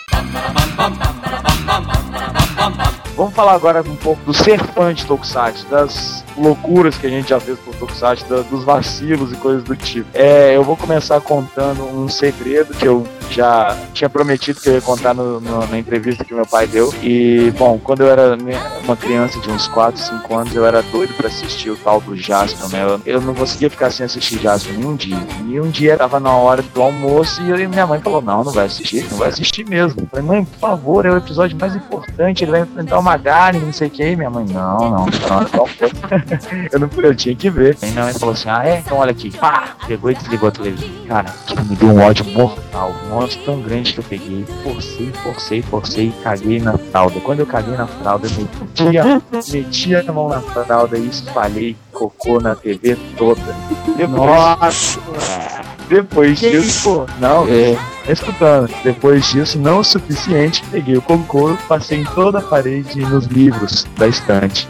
[3.18, 7.30] Vamos falar agora um pouco do ser fã de Tokusatsu, das loucuras que a gente
[7.30, 10.08] já fez por Tokusatsu, da- dos vacilos e coisas do tipo.
[10.14, 14.80] É, eu vou começar contando um segredo que eu já tinha prometido que eu ia
[14.80, 16.94] contar no- no- na entrevista que meu pai deu.
[17.02, 18.38] E, bom, quando eu era
[18.84, 22.16] uma criança de uns 4, 5 anos, eu era doido pra assistir o tal do
[22.16, 22.84] Jasper, né?
[22.84, 25.18] Eu, eu não conseguia ficar sem assistir Jasper nenhum dia.
[25.48, 28.52] E um dia tava na hora do almoço e eu- minha mãe falou: Não, não
[28.52, 30.02] vai assistir, não vai assistir mesmo.
[30.02, 33.58] Eu falei, mãe, por favor, é o episódio mais importante, ele vai enfrentar o Magari,
[33.58, 34.16] não sei o que.
[34.16, 35.68] Minha mãe, não, não, não, não.
[36.70, 37.74] eu, não, eu tinha que ver.
[37.80, 38.80] Aí minha mãe falou assim: Ah, é?
[38.80, 39.30] Então olha aqui.
[39.30, 39.76] Pá!
[39.86, 40.90] Pegou e desligou a televisão.
[41.08, 44.44] Cara, aquilo me deu um ódio mortal, um ódio tão grande que eu peguei.
[44.62, 47.18] Forcei, forcei, forcei e caguei na fralda.
[47.20, 52.38] Quando eu caguei na fralda, eu metia, metia a mão na fralda e espalhei cocô
[52.40, 53.40] na TV toda.
[53.96, 54.98] Depois,
[55.88, 57.76] depois disso, não, é,
[58.10, 58.70] escutando.
[58.84, 63.26] Depois disso, não o suficiente, peguei o cocô, passei em toda a parede e nos
[63.26, 64.68] livros da estante.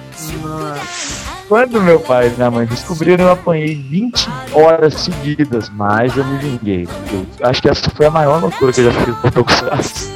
[1.48, 6.38] Quando meu pai e minha mãe descobriram, eu apanhei 20 horas seguidas, mas eu me
[6.38, 6.86] vinguei.
[7.10, 10.10] Eu acho que essa foi a maior loucura que eu já fiz no Tokusatsu.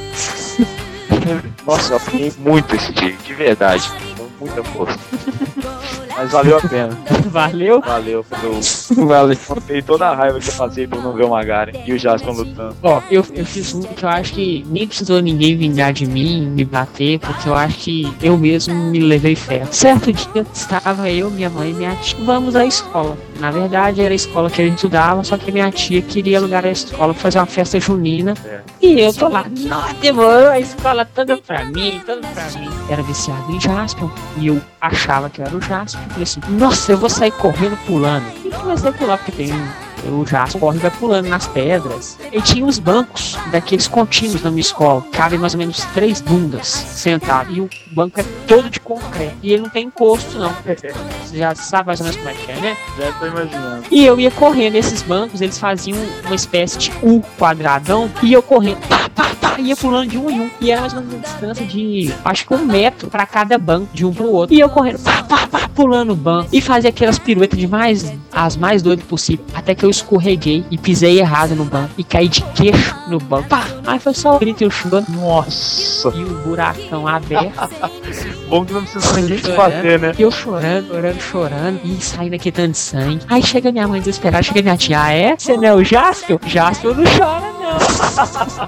[1.65, 3.89] Nossa, eu apanhei muito esse dia, de verdade.
[4.15, 4.99] Com muita força.
[6.15, 6.97] Mas valeu a pena.
[7.33, 7.81] Valeu.
[7.81, 9.35] Valeu, eu Vale.
[9.35, 12.31] contei toda a raiva que eu passei por não ver o Magaren e o Jasper
[12.31, 12.75] lutando.
[12.83, 16.45] Ó, eu, eu fiz um que eu acho que nem precisou ninguém vingar de mim,
[16.45, 19.67] me bater, porque eu acho que eu mesmo me levei ferro.
[19.71, 22.19] Certo dia estava eu, minha mãe e minha tia.
[22.23, 23.17] Vamos à escola.
[23.39, 26.65] Na verdade, era a escola que a gente estudava, só que minha tia queria alugar
[26.65, 28.35] a escola pra fazer uma festa junina.
[28.45, 28.59] É.
[28.81, 32.69] E eu tô lá, nossa, demorou a escola toda pra mim, toda pra mim.
[32.89, 34.07] Era viciado em Jasper.
[34.37, 36.02] E eu achava que eu era o Jasper.
[36.09, 38.25] Falei assim, nossa, eu vou sair correndo pulando.
[38.45, 39.51] E comecei a pular, porque tem
[40.07, 42.17] o Jasper corre e vai pulando nas pedras.
[42.31, 45.03] E tinha uns bancos daqueles contínuos na minha escola.
[45.11, 47.55] Cabem mais ou menos três bundas sentadas.
[47.55, 49.35] E o banco é todo de concreto.
[49.41, 50.53] E ele não tem encosto, não.
[50.63, 52.77] Você já sabe mais ou menos como é que é, né?
[52.97, 53.83] Já tô imaginando.
[53.91, 58.41] E eu ia correndo nesses bancos, eles faziam uma espécie de U quadradão, e eu
[58.41, 60.49] correndo, pá, pá, pá, ia pulando de um em um.
[60.59, 63.89] E era mais ou menos uma distância de, acho que um metro pra cada banco,
[63.93, 64.55] de um pro outro.
[64.55, 66.49] E eu correndo, pá, pá, pá, pulando o banco.
[66.51, 69.45] E fazia aquelas piruetas de mais, as mais doidas possível.
[69.53, 71.91] Até que eu escorreguei e pisei errado no banco.
[71.97, 73.47] E caí de queixo no banco.
[73.49, 73.63] Pá!
[73.85, 75.03] Aí foi só o grito e o choro.
[75.09, 77.53] Nossa, E o buracão aberto.
[78.49, 79.57] bom que não precisa ninguém te Chorando.
[79.57, 80.13] bater, né?
[80.17, 81.79] E eu chorando, chorando, chorando.
[81.83, 83.21] E saindo aqui tanto sangue.
[83.29, 85.01] Aí chega minha mãe desesperada, chega minha tia.
[85.01, 85.35] Ah, é?
[85.37, 86.39] Você não é o Jasper?
[86.45, 87.73] Jasper não chora, não.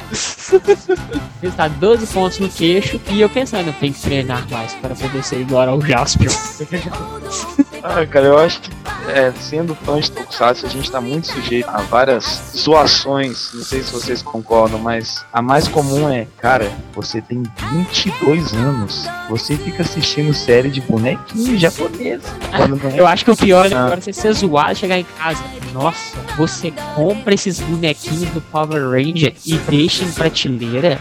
[1.41, 2.99] Ele tá 12 pontos no queixo.
[3.09, 6.29] E eu pensando, eu tenho que treinar mais para poder ser igual ao Jasper.
[7.87, 8.69] Ah, cara, eu acho que
[9.09, 13.51] é, sendo fã de Tokusatsu, a gente tá muito sujeito a várias zoações.
[13.53, 19.05] Não sei se vocês concordam, mas a mais comum é, cara, você tem 22 anos,
[19.29, 22.21] você fica assistindo série de bonequinho japonês.
[22.67, 23.85] Não é Eu acho que o pior é Ah.
[23.85, 25.43] agora você ser zoado e chegar em casa.
[25.71, 30.99] Nossa, você compra esses bonequinhos do Power Ranger e deixa em prateleira?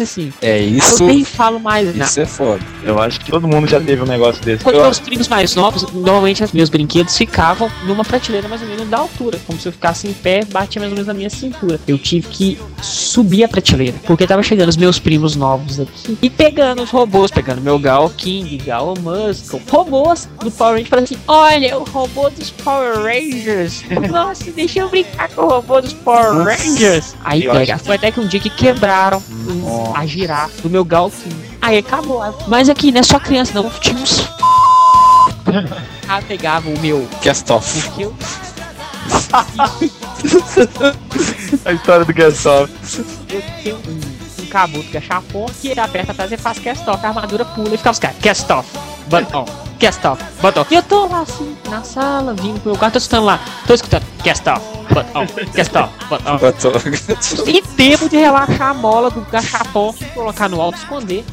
[0.00, 1.04] Assim, É eu isso.
[1.04, 2.04] nem falo mais nada.
[2.08, 2.60] Isso é foda.
[2.84, 4.62] Eu acho que todo mundo já teve um negócio desse.
[4.62, 5.82] Quando Eu- meus primos mais novos,
[6.14, 9.40] normalmente os meus brinquedos ficavam numa prateleira mais ou menos da altura.
[9.46, 11.80] Como se eu ficasse em pé, batia mais ou menos na minha cintura.
[11.88, 13.96] Eu tive que subir a prateleira.
[14.06, 18.08] Porque tava chegando os meus primos novos aqui e pegando os robôs, pegando meu Gal
[18.10, 23.82] King, Gal Muscle, robôs do Power Rangers, falando assim: olha, o robô dos Power Rangers.
[24.08, 27.16] Nossa, deixa eu brincar com o robô dos Power Rangers.
[27.24, 27.76] Aí pega.
[27.78, 29.20] Foi até que um dia que quebraram
[29.94, 31.34] a girafa do meu Gal King.
[31.60, 32.22] Aí acabou.
[32.46, 33.68] Mas aqui não é só criança, não.
[33.80, 34.43] Tinha uns.
[36.08, 37.08] Ah, pegava o meu.
[37.22, 37.90] Cast off.
[38.00, 38.14] Eu,
[41.64, 42.70] A história do Gastov.
[43.30, 46.88] eu tenho um, um cabuto que é chapão, que ele aperta atrás e faz cast
[46.88, 47.04] off.
[47.04, 48.16] A armadura pula e fica os caras.
[48.22, 48.68] Cast off.
[49.08, 49.44] But on.
[49.78, 50.22] Cast off.
[50.40, 50.64] But on.
[50.70, 53.40] E eu tô lá assim, na sala, vindo pro meu quarto, tô escutando lá.
[53.66, 54.04] Tô escutando.
[54.22, 54.62] Cast off.
[54.94, 55.26] But on.
[55.52, 55.92] Cast off.
[56.08, 56.38] But on.
[56.38, 56.72] Botou.
[57.46, 61.24] E tempo de relaxar a mola do gachapon, colocar no alto e esconder.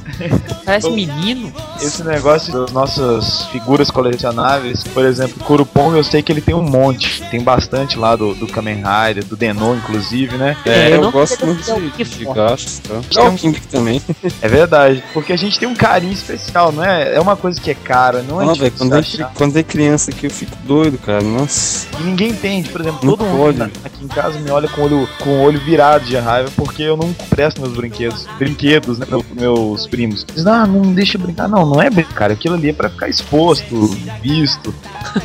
[0.65, 1.53] Parece menino.
[1.79, 6.61] Esse negócio das nossas figuras colecionáveis, por exemplo, Kurupong, eu sei que ele tem um
[6.63, 7.21] monte.
[7.29, 10.57] Tem bastante lá do, do Kamen Rider, do Denon, inclusive, né?
[10.65, 12.33] É, É, eu eu, gosto muito é de, que de for.
[12.35, 12.79] gastos.
[12.79, 13.21] Tá?
[13.21, 14.01] É o King também.
[14.41, 15.03] É verdade.
[15.13, 17.15] Porque a gente tem um carinho especial, não é?
[17.15, 19.63] É uma coisa que é cara, não é Não, velho, difícil quando, é, quando é
[19.63, 21.21] criança aqui eu fico doido, cara.
[21.23, 21.87] Nossa.
[21.99, 23.71] E ninguém entende, por exemplo, Não todo mundo pode, Onde?
[23.83, 26.83] aqui em casa me olha com o olho, com o olho virado de raiva porque
[26.83, 28.27] eu não presto meus brinquedos.
[28.37, 29.05] Brinquedos, né?
[29.09, 30.25] Meus, meus primos.
[30.33, 31.47] Diz, ah, não deixa brincar.
[31.47, 32.13] Não, não é brincar.
[32.13, 32.33] cara.
[32.33, 33.87] Aquilo ali é pra ficar exposto,
[34.21, 34.73] visto.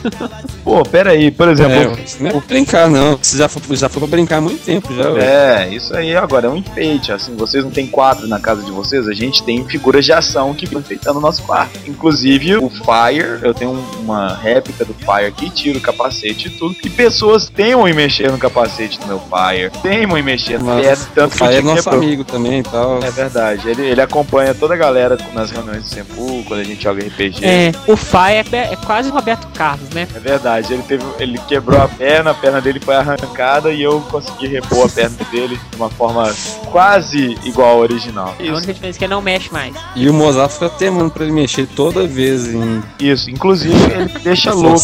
[0.65, 1.73] Pô, pera aí, por exemplo.
[1.75, 3.19] É, não é brincar, não.
[3.21, 5.05] Você já foi, já foi pra brincar há muito tempo, já.
[5.23, 7.13] É, isso aí agora é um enfeite.
[7.13, 10.55] Assim, vocês não tem quadro na casa de vocês, a gente tem figuras de ação
[10.55, 11.79] que vão enfeitando o nosso quarto.
[11.87, 16.77] Inclusive o Fire, eu tenho uma réplica do Fire que tira o capacete e tudo.
[16.85, 19.71] E pessoas temam em mexer no capacete do meu Fire.
[19.83, 22.03] Temam em mexer no Mas é, tanto o que o Fire é dia nosso quebrou.
[22.03, 23.01] amigo também e tal.
[23.03, 26.83] É verdade, ele, ele acompanha toda a galera nas reuniões do Sempu, quando a gente
[26.83, 27.45] joga RPG.
[27.45, 30.07] É, o Fai é, é quase o Roberto Carlos, né?
[30.15, 34.01] É verdade, ele teve, ele quebrou a perna, a perna dele foi arrancada e eu
[34.11, 36.33] consegui repor a perna dele de uma forma
[36.71, 38.35] quase igual ao original.
[38.39, 39.75] A única diferença é que ele não mexe mais.
[39.95, 44.53] E o Mozart fica temando pra ele mexer toda vez em Isso, inclusive ele deixa
[44.53, 44.76] louco.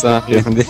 [0.50, 0.68] Dele.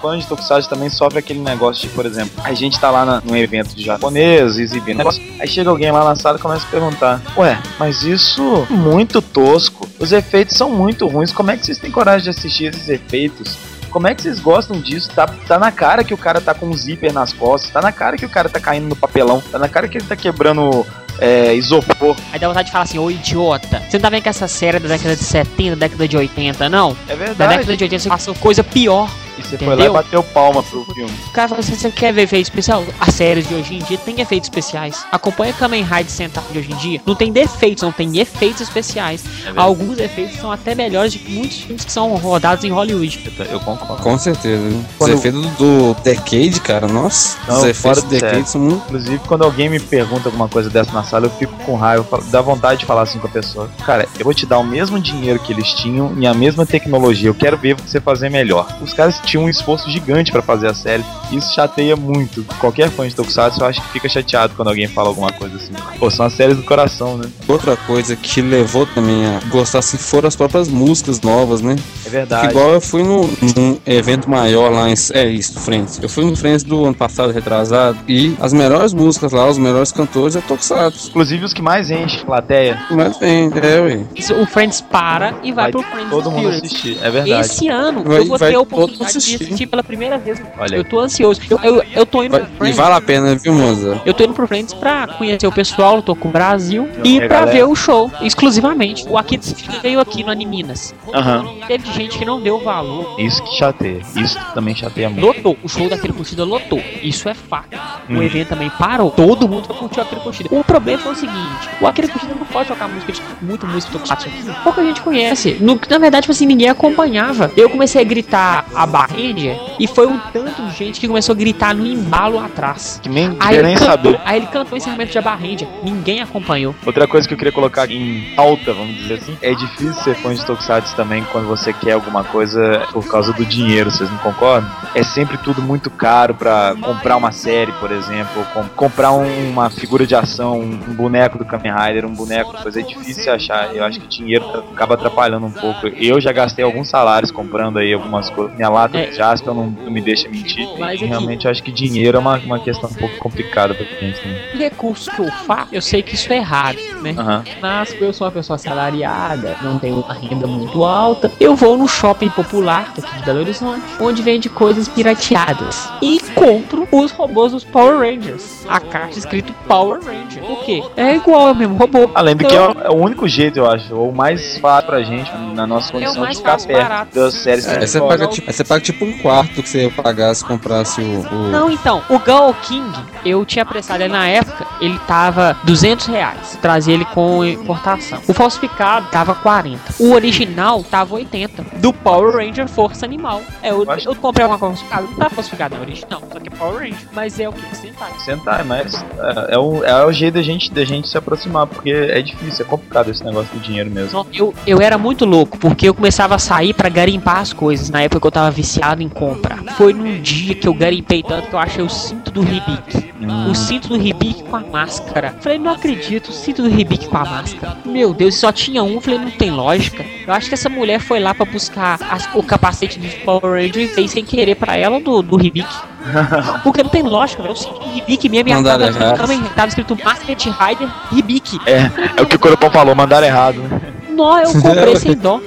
[0.00, 3.20] Fã de Tokusatsu também sofre aquele negócio de, por exemplo, a gente tá lá na,
[3.20, 6.70] num evento de japonês, exibindo negócio, aí chega alguém lá na sala e começa a
[6.70, 11.66] perguntar: Ué, mas isso é muito tosco, os efeitos são muito ruins, como é que
[11.66, 13.58] vocês têm coragem de assistir esses efeitos?
[13.90, 15.10] Como é que vocês gostam disso?
[15.10, 17.90] Tá, tá na cara que o cara tá com um zíper nas costas, tá na
[17.90, 20.86] cara que o cara tá caindo no papelão, tá na cara que ele tá quebrando
[21.20, 22.16] é, isopor.
[22.32, 24.78] Aí dá vontade de falar assim, ô idiota, você não tá vendo que essa série
[24.78, 26.96] é da década de 70, década de 80, não?
[27.06, 27.56] É Da verdade.
[27.56, 29.10] década de 80 você passou coisa pior.
[29.40, 29.92] E você foi lá e Entendeu?
[29.94, 31.12] bateu palma pro filme.
[31.28, 32.84] O cara assim, você quer ver efeito especial?
[33.00, 35.04] As séries de hoje em dia tem efeitos especiais.
[35.10, 37.00] Acompanha Kamen Rider Sentai de hoje em dia.
[37.06, 39.24] Não tem defeitos, não tem efeitos especiais.
[39.56, 43.32] Alguns efeitos são até melhores de que muitos filmes que são rodados em Hollywood.
[43.50, 44.02] Eu concordo.
[44.02, 44.62] Com certeza.
[44.62, 44.84] né?
[44.90, 47.38] Os Quando- efeitos do Decade, cara, nossa.
[47.48, 48.82] Não, os fora efeitos do do Decade são muito.
[48.86, 52.40] Inclusive, quando alguém me pergunta alguma coisa dessa na sala, eu fico com raiva, dá
[52.40, 53.70] vontade de falar assim com a pessoa.
[53.84, 57.28] Cara, eu vou te dar o mesmo dinheiro que eles tinham e a mesma tecnologia.
[57.28, 58.66] Eu quero ver você fazer melhor.
[58.80, 61.04] Os caras tinham um esforço gigante pra fazer a série.
[61.30, 62.44] Isso chateia muito.
[62.58, 65.72] Qualquer fã de Tokusatsu, eu acho que fica chateado quando alguém fala alguma coisa assim.
[65.98, 67.28] Pô, são as séries do coração, né?
[67.46, 71.76] Outra coisa que levou também a gostar assim foram as próprias músicas novas, né?
[72.04, 72.48] É verdade.
[72.48, 74.94] Igual eu fui num, num evento maior lá em.
[75.12, 76.00] É isso, Friends.
[76.02, 77.98] Eu fui no Friends do ano passado, retrasado.
[78.08, 81.10] E as melhores músicas lá, os melhores cantores é Tokusatsu.
[81.10, 82.82] Inclusive os que mais enchem a plateia.
[82.90, 84.04] Mas bem, é, ué.
[84.40, 86.98] O Friends para e vai, Vai pro Friends todo mundo assistir.
[87.02, 87.46] É verdade.
[87.46, 89.44] Esse ano Vai- eu vou ter a oportunidade assistir.
[89.44, 90.42] assistir pela primeira vez.
[90.58, 90.76] Olha.
[90.76, 91.40] Eu tô ansioso.
[91.48, 92.76] Eu, eu, eu tô indo Vai- pro e Friends.
[92.76, 94.00] vale a pena, viu, Moza?
[94.04, 97.18] Eu tô indo pro Friends pra conhecer o pessoal, eu tô com o Brasil e
[97.18, 97.52] É, pra galera.
[97.58, 99.06] ver o show exclusivamente.
[99.08, 99.42] O Akira
[99.82, 100.94] veio aqui no Animinas.
[101.14, 101.44] Aham.
[101.66, 103.14] Teve gente que não deu valor.
[103.18, 104.00] Isso que chateia.
[104.16, 105.24] Isso também chateia muito.
[105.24, 105.56] Lotou.
[105.62, 106.82] O show daquele curtida lotou.
[107.02, 107.76] Isso é fato.
[108.08, 108.22] O Hum.
[108.22, 109.10] evento também parou.
[109.10, 110.48] Todo mundo o Akira Curtida.
[110.52, 113.92] O problema foi o seguinte: o Akira Curtida não pode tocar música de muito música
[113.92, 114.28] tokusatsu.
[114.64, 115.56] Pouca gente conhece.
[115.60, 117.50] No, na verdade, tipo assim, ninguém acompanhava.
[117.56, 121.36] Eu comecei a gritar a Barrendia e foi um tanto de gente que começou a
[121.36, 123.00] gritar no embalo atrás.
[123.02, 124.20] Que nem Aí nem cantou, saber.
[124.24, 125.68] aí ele cantou o encerramento de Abarrendia.
[125.82, 126.74] Ninguém acompanhou.
[126.84, 130.34] Outra coisa que eu queria colocar em alta, vamos dizer assim, é difícil ser fã
[130.34, 134.70] de Tokusatsu também quando você quer alguma coisa por causa do dinheiro, vocês não concordam?
[134.94, 139.70] É sempre tudo muito caro pra comprar uma série, por exemplo, com- comprar um- uma
[139.70, 143.74] figura de ação, um, boneco do Kamen Rider, um boneco, coisa é difícil achar.
[143.74, 145.86] Eu acho que dinheiro acaba atrapalhando um pouco.
[145.88, 148.54] Eu já gastei alguns salários comprando aí algumas coisas.
[148.56, 149.06] Minha lata É.
[149.06, 150.68] de Jasper não, não me deixa mentir.
[150.78, 153.74] Mas E aqui- realmente eu acho que dinheiro é uma, uma questão um pouco complicada
[153.74, 154.38] pra gente também.
[154.54, 157.14] O recurso que eu faço, eu sei que isso é errado, né?
[157.16, 157.44] Aham.
[157.60, 161.30] Mas eu sou uma pessoa assalariada, não tenho uma renda muito alta.
[161.40, 165.88] Eu vou no shopping popular daqui de Belo Horizonte, onde vende coisas pirateadas.
[166.02, 168.64] E compro os robôs dos Power Rangers.
[168.68, 170.42] A caixa escrito Power Ranger.
[170.42, 170.82] Por quê?
[170.96, 172.10] É igual ao mesmo robô.
[172.14, 174.58] Além do Então- que é o, é o único jeito, eu acho, ou o mais
[174.58, 178.26] fácil pra gente, na nossa condição É de ficar perto das séries gente você paga,
[178.26, 181.20] tipo, você paga tipo um quarto que você ia pagar se comprasse o.
[181.34, 182.90] o- Não, então, o Gal King,
[183.24, 186.58] eu tinha prestado ele na época, ele tava 200 reais.
[186.60, 188.20] Trazia ele com importação.
[188.28, 189.80] O falsificado tava 40.
[189.98, 191.64] O original tava 80.
[191.76, 193.42] Do Power Ranger Força Animal.
[193.62, 195.02] É, eu, Eu comprei uma falsificada.
[195.02, 196.22] Não tá falsificada, é original.
[196.32, 197.08] Só que é Power Ranger.
[197.12, 197.76] Mas é o que?
[197.76, 198.10] Sentai.
[198.24, 201.90] Sentar, mas é, é o, é o jeito da gente, da gente se aproximar, porque
[201.90, 204.12] é difícil, é complicado esse negócio do dinheiro mesmo.
[204.18, 207.90] Não, Eu, eu era muito louco, porque eu começava a sair pra garimpar as coisas,
[207.90, 208.69] na época que eu tava viciado
[209.00, 209.58] em compra.
[209.76, 213.10] Foi num dia que eu garimpei tanto que eu achei o cinto do Ribic.
[213.50, 215.34] O cinto do Ribic com a máscara.
[215.40, 217.76] Falei, não acredito, o cinto do Ribic com a máscara.
[217.84, 219.00] Meu Deus, só tinha um.
[219.00, 220.04] Falei, não tem lógica.
[220.26, 223.82] Eu acho que essa mulher foi lá pra buscar as- o capacete do Power Ranger
[223.84, 225.66] e fez sem querer pra ela do, do Ribic.
[226.64, 227.54] Porque não tem lógica, velho.
[227.54, 229.54] O cinto do Ribic mesmo e a tava, errado.
[229.54, 231.60] tava, escrito Basket Rider Ribic.
[231.66, 233.58] é, é o que o Coropão falou, mandaram errado.
[233.60, 233.80] né?
[234.10, 235.40] Nó, eu comprei sem dó.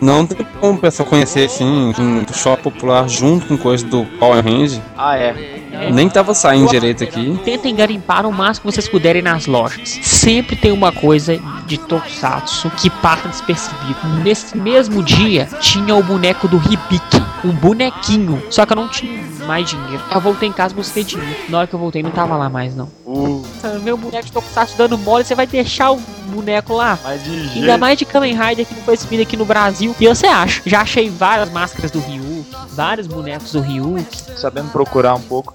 [0.00, 4.42] Não tem como o pessoal conhecer assim, um shopping popular junto com coisa do Power
[4.42, 4.80] Range.
[4.96, 5.60] Ah, é.
[5.92, 7.38] Nem tava saindo direito aqui.
[7.44, 9.98] Tentem garimpar o máximo que vocês puderem nas lojas.
[10.02, 14.08] Sempre tem uma coisa de Tokusatsu que passa despercebido.
[14.22, 17.19] Nesse mesmo dia, tinha o boneco do Hibiki.
[17.44, 18.42] Um bonequinho.
[18.50, 20.02] Só que eu não tinha mais dinheiro.
[20.14, 21.36] Eu voltei em casa e busquei dinheiro.
[21.48, 22.88] Na hora que eu voltei, não tava lá mais, não.
[23.06, 23.42] Uh,
[23.82, 25.96] Meu boneco de Tokusatsu dando mole, você vai deixar o
[26.28, 26.98] boneco lá?
[27.02, 27.78] mas de Ainda jeito.
[27.80, 29.94] mais de Kamen Rider que não foi exibido aqui no Brasil.
[29.98, 30.62] E você acha?
[30.66, 34.06] Já achei várias máscaras do Ryuk, vários bonecos do Ryuk.
[34.36, 35.54] sabendo procurar um pouco.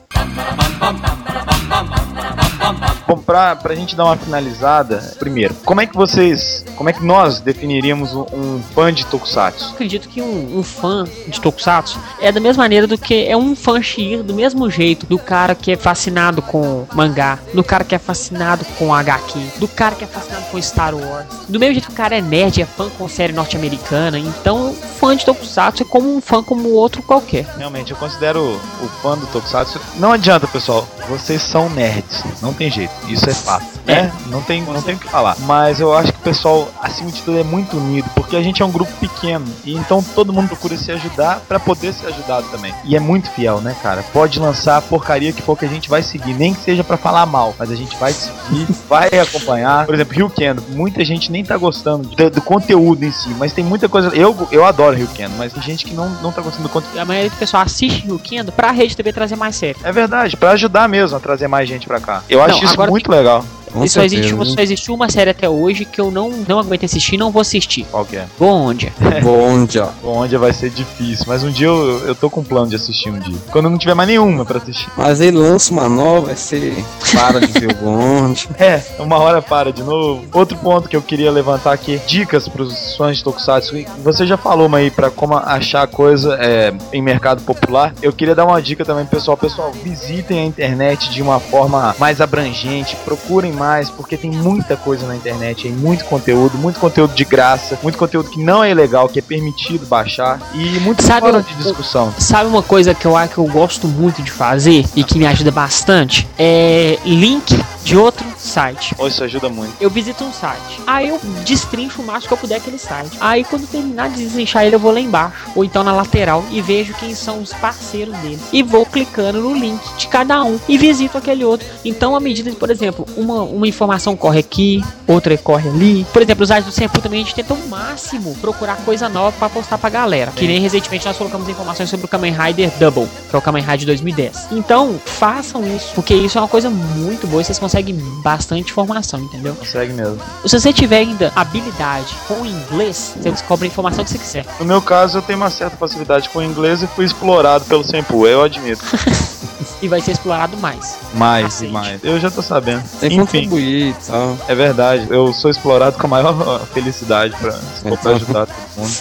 [3.08, 7.04] Bom, pra, pra gente dar uma finalizada, primeiro, como é que vocês, como é que
[7.04, 9.72] nós definiríamos um, um fã de Tokusatsu?
[9.74, 13.56] acredito que um, um fã de Tokusatsu é da mesma maneira do que é um
[13.56, 17.94] fã Shir, do mesmo jeito do cara que é fascinado com mangá, do cara que
[17.94, 21.28] é fascinado com HQ, do cara que é fascinado com Star Wars.
[21.48, 25.16] Do mesmo jeito que o cara é nerd, é fã com série norte-americana, então fã
[25.16, 27.46] de Tokusatsu é como um fã como outro qualquer.
[27.58, 28.42] Realmente, eu considero
[28.82, 29.80] o fã do Tokusatsu.
[29.98, 33.66] Não adianta, pessoal, vocês são nerds, não tem jeito, isso é fato.
[33.88, 34.04] É.
[34.04, 34.12] né?
[34.28, 35.36] Não tem, não tem o que falar.
[35.42, 38.62] Mas eu acho que o pessoal, acima de tudo, é muito unido, porque a gente
[38.62, 42.48] é um grupo pequeno, e então todo mundo procura se ajudar pra poder ser ajudado
[42.50, 42.74] também.
[42.84, 44.04] E é muito fiel, né, cara?
[44.14, 46.98] Pode lançar a porcaria que for que a gente vai seguir, nem que seja pra
[46.98, 49.86] falar mal, mas a gente vai seguir, vai acompanhar.
[49.86, 53.54] Por exemplo, Rio Kendo, muita gente nem tá gostando do, do conteúdo em si, mas
[53.54, 54.10] tem muita coisa.
[54.16, 57.00] Eu, eu adoro Rio Kendo, mas tem gente que não, não tá gostando do conteúdo.
[57.00, 59.78] A maioria do pessoal assiste o Kendo pra Rede TV trazer mais série.
[59.84, 62.24] É verdade, pra ajudar mesmo a trazer mais gente pra cá.
[62.30, 63.44] Eu acho Não, isso agora muito legal.
[63.76, 64.52] Com E só existe, certeza.
[64.52, 67.42] só existiu uma série até hoje que eu não, não aguento assistir e não vou
[67.42, 67.86] assistir.
[67.92, 68.26] Qual que é?
[68.40, 68.94] Bondia.
[69.22, 69.90] Bom dia.
[70.02, 73.20] Onde vai ser difícil, mas um dia eu, eu tô com plano de assistir um
[73.20, 73.38] dia.
[73.52, 74.88] Quando não tiver mais nenhuma pra assistir.
[74.96, 76.74] Mas ele lança uma nova, aí você
[77.14, 78.50] para de ver o bonde.
[78.58, 80.26] É, uma hora para de novo.
[80.34, 83.76] Outro ponto que eu queria levantar aqui, dicas pros fãs de Tokusatsu.
[84.04, 87.94] Você já falou uma aí pra como achar coisa é, em mercado popular.
[88.02, 89.36] Eu queria dar uma dica também, pessoal.
[89.38, 93.65] Pessoal, visitem a internet de uma forma mais abrangente, procurem mais,
[93.96, 98.30] porque tem muita coisa na internet, aí, muito conteúdo, muito conteúdo de graça, muito conteúdo
[98.30, 102.14] que não é ilegal, que é permitido baixar e muito Sabe fora de discussão.
[102.18, 105.26] Sabe uma coisa que eu acho que eu gosto muito de fazer e que me
[105.26, 106.28] ajuda bastante?
[106.38, 108.96] É link de outro site.
[108.98, 109.72] Oh, isso ajuda muito.
[109.80, 110.82] Eu visito um site.
[110.88, 113.16] Aí eu destrincho o máximo que eu puder aquele site.
[113.22, 115.52] Aí quando terminar de destrinchar ele, eu vou lá embaixo.
[115.56, 118.40] Ou então na lateral e vejo quem são os parceiros dele.
[118.52, 121.68] E vou clicando no link de cada um e visito aquele outro.
[121.86, 126.08] Então, à medida de, por exemplo, uma, uma informação corre aqui, outra corre ali.
[126.12, 129.32] Por exemplo, os sites do Sempu também a gente tenta o máximo procurar coisa nova
[129.38, 130.32] pra postar pra galera.
[130.36, 133.64] Que nem recentemente nós colocamos informações sobre o Kamen Rider Double, que é o Kamen
[133.64, 134.48] Rider 2010.
[134.54, 139.20] Então, façam isso, porque isso é uma coisa muito boa e vocês conseguem bastante informação,
[139.20, 139.56] entendeu?
[139.56, 140.20] Consegue mesmo.
[140.46, 144.46] Se você tiver ainda habilidade com o inglês, você descobre a informação que você quiser.
[144.60, 147.84] No meu caso, eu tenho uma certa facilidade com o inglês e fui explorado pelo
[147.84, 148.84] Sempu, eu admito.
[149.82, 150.98] E vai ser explorado mais.
[151.14, 152.04] Mais e mais.
[152.04, 152.84] Eu já tô sabendo.
[153.00, 154.38] Tem que Enfim, contribuir e tal.
[154.48, 155.08] é verdade.
[155.10, 158.92] Eu sou explorado com a maior felicidade pra, se for pra ajudar todo mundo.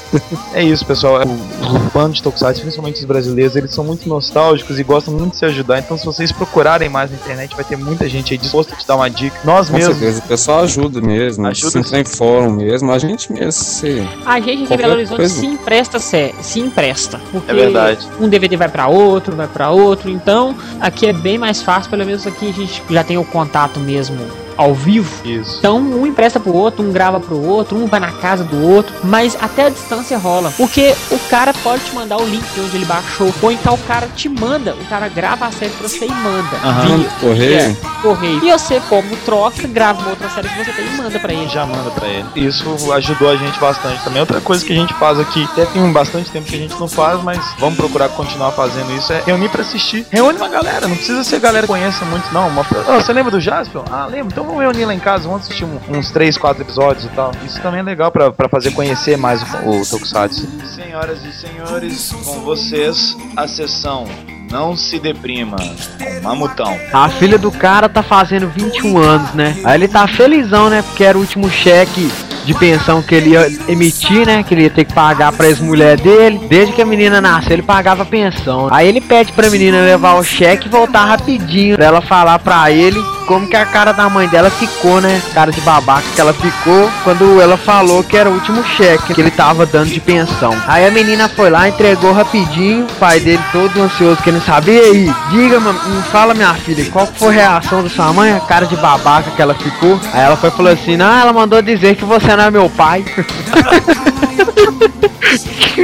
[0.52, 1.20] É isso, pessoal.
[1.26, 5.32] O- Os fãs de Tokusatsu, principalmente os brasileiros, eles são muito nostálgicos e gostam muito
[5.32, 5.78] de se ajudar.
[5.78, 8.86] Então, se vocês procurarem mais na internet, vai ter muita gente aí disposta a te
[8.86, 9.36] dar uma dica.
[9.44, 9.96] Nós Com mesmos.
[9.96, 11.46] certeza, o pessoal ajuda mesmo.
[11.46, 14.06] Ajuda se entrar em fórum mesmo, a gente mesmo se.
[14.24, 15.40] A gente aqui em Belo Horizonte coisa.
[15.40, 17.20] se empresta, sé- se empresta.
[17.32, 18.06] Porque É verdade.
[18.20, 20.08] um DVD vai pra outro, vai pra outro.
[20.10, 23.80] Então, aqui é bem mais fácil, pelo menos aqui a gente já tem o contato
[23.80, 25.10] mesmo ao vivo.
[25.24, 25.58] Isso.
[25.58, 28.94] Então, um empresta pro outro, um grava pro outro, um vai na casa do outro,
[29.02, 30.52] mas até a distância rola.
[30.56, 33.78] Porque o cara pode te mandar o link de onde ele baixou, ou então o
[33.78, 36.56] cara te manda, o cara grava a série pra você e manda.
[36.62, 36.88] Aham.
[36.88, 37.76] Manda correr.
[38.02, 38.44] correio.
[38.44, 41.48] E você, como troca, grava uma outra série que você tem e manda pra ele.
[41.48, 42.26] já manda pra ele.
[42.36, 44.20] Isso ajudou a gente bastante também.
[44.20, 46.88] Outra coisa que a gente faz aqui, até tem bastante tempo que a gente não
[46.88, 50.06] faz, mas vamos procurar continuar fazendo isso, é reunir pra assistir.
[50.10, 52.48] Reúne uma galera, não precisa ser galera que conheça muito, não.
[52.48, 52.62] Uma...
[52.62, 53.82] Ô, você lembra do Jasper?
[53.90, 54.28] Ah, lembro.
[54.32, 57.32] Então vamos reunir lá em casa, vamos assistir um- uns 3, 4 episódios e tal.
[57.44, 60.48] Isso também é legal pra, pra fazer conhecer mais o, o Tokusatsu.
[60.74, 64.06] Senhoras e senhores, com vocês, a sessão
[64.50, 66.76] Não Se Deprima, com Mamutão.
[66.92, 69.56] A filha do cara tá fazendo 21 anos, né?
[69.64, 70.82] Aí ele tá felizão, né?
[70.82, 72.10] Porque era o último cheque
[72.44, 74.42] de pensão que ele ia emitir, né?
[74.42, 76.46] Que ele ia ter que pagar pra ex-mulher dele.
[76.48, 78.68] Desde que a menina nasceu, ele pagava pensão.
[78.70, 81.74] Aí ele pede pra menina levar o cheque e voltar rapidinho.
[81.76, 85.20] Pra ela falar pra ele como que a cara da mãe dela ficou, né?
[85.32, 89.20] Cara de babaca que ela ficou quando ela falou que era o último cheque que
[89.20, 90.54] ele tava dando de pensão.
[90.66, 92.84] Aí a menina foi lá, entregou rapidinho.
[92.84, 94.82] O pai dele todo ansioso, querendo saber.
[94.94, 98.32] E aí, diga, me fala, minha filha, qual que foi a reação da sua mãe?
[98.32, 100.00] A cara de babaca que ela ficou.
[100.12, 102.68] Aí ela foi e falou assim: Não, ela mandou dizer que você não é meu
[102.70, 103.04] pai.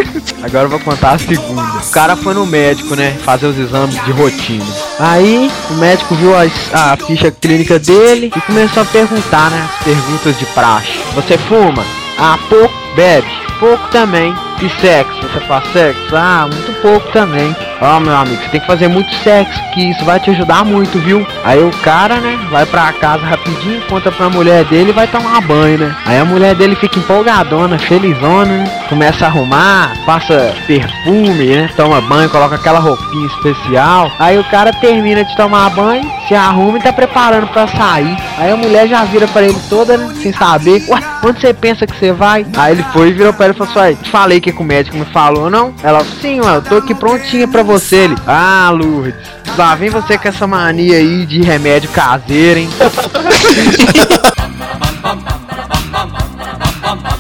[0.42, 1.62] Agora eu vou contar a segunda.
[1.62, 3.16] O cara foi no médico, né?
[3.24, 4.64] Fazer os exames de rotina.
[4.98, 9.68] Aí o médico viu a, ficha clínica dele e começou a perguntar, né?
[9.78, 11.00] As perguntas de praxe.
[11.14, 11.84] Você fuma?
[12.18, 12.74] Ah, pouco.
[12.96, 13.28] Bebe?
[13.60, 14.34] Pouco também.
[14.62, 15.22] E sexo?
[15.22, 16.14] Você faz sexo?
[16.14, 17.56] Ah, muito pouco também.
[17.80, 20.98] Ó, meu amigo, você tem que fazer muito sexo, que isso vai te ajudar muito,
[20.98, 21.26] viu?
[21.42, 25.40] Aí o cara, né, vai pra casa rapidinho, conta pra mulher dele e vai tomar
[25.40, 25.96] banho, né?
[26.04, 28.86] Aí a mulher dele fica empolgadona, felizona, né?
[28.90, 31.70] Começa a arrumar, passa perfume, né?
[31.74, 34.12] Toma banho, coloca aquela roupinha especial.
[34.18, 38.14] Aí o cara termina de tomar banho, se arruma e tá preparando pra sair.
[38.36, 40.84] Aí a mulher já vira pra ele toda, né, sem saber.
[40.86, 42.44] Ué, onde você pensa que você vai?
[42.58, 44.96] Aí ele foi e virou pra ele e falou assim, falei que que o médico
[44.96, 45.74] me falou, não?
[45.82, 47.96] Ela, sim, mano, eu tô aqui prontinha pra você.
[47.96, 49.14] Ele, ah, Lourdes,
[49.57, 52.70] lá vem você com essa mania aí de remédio caseiro, hein?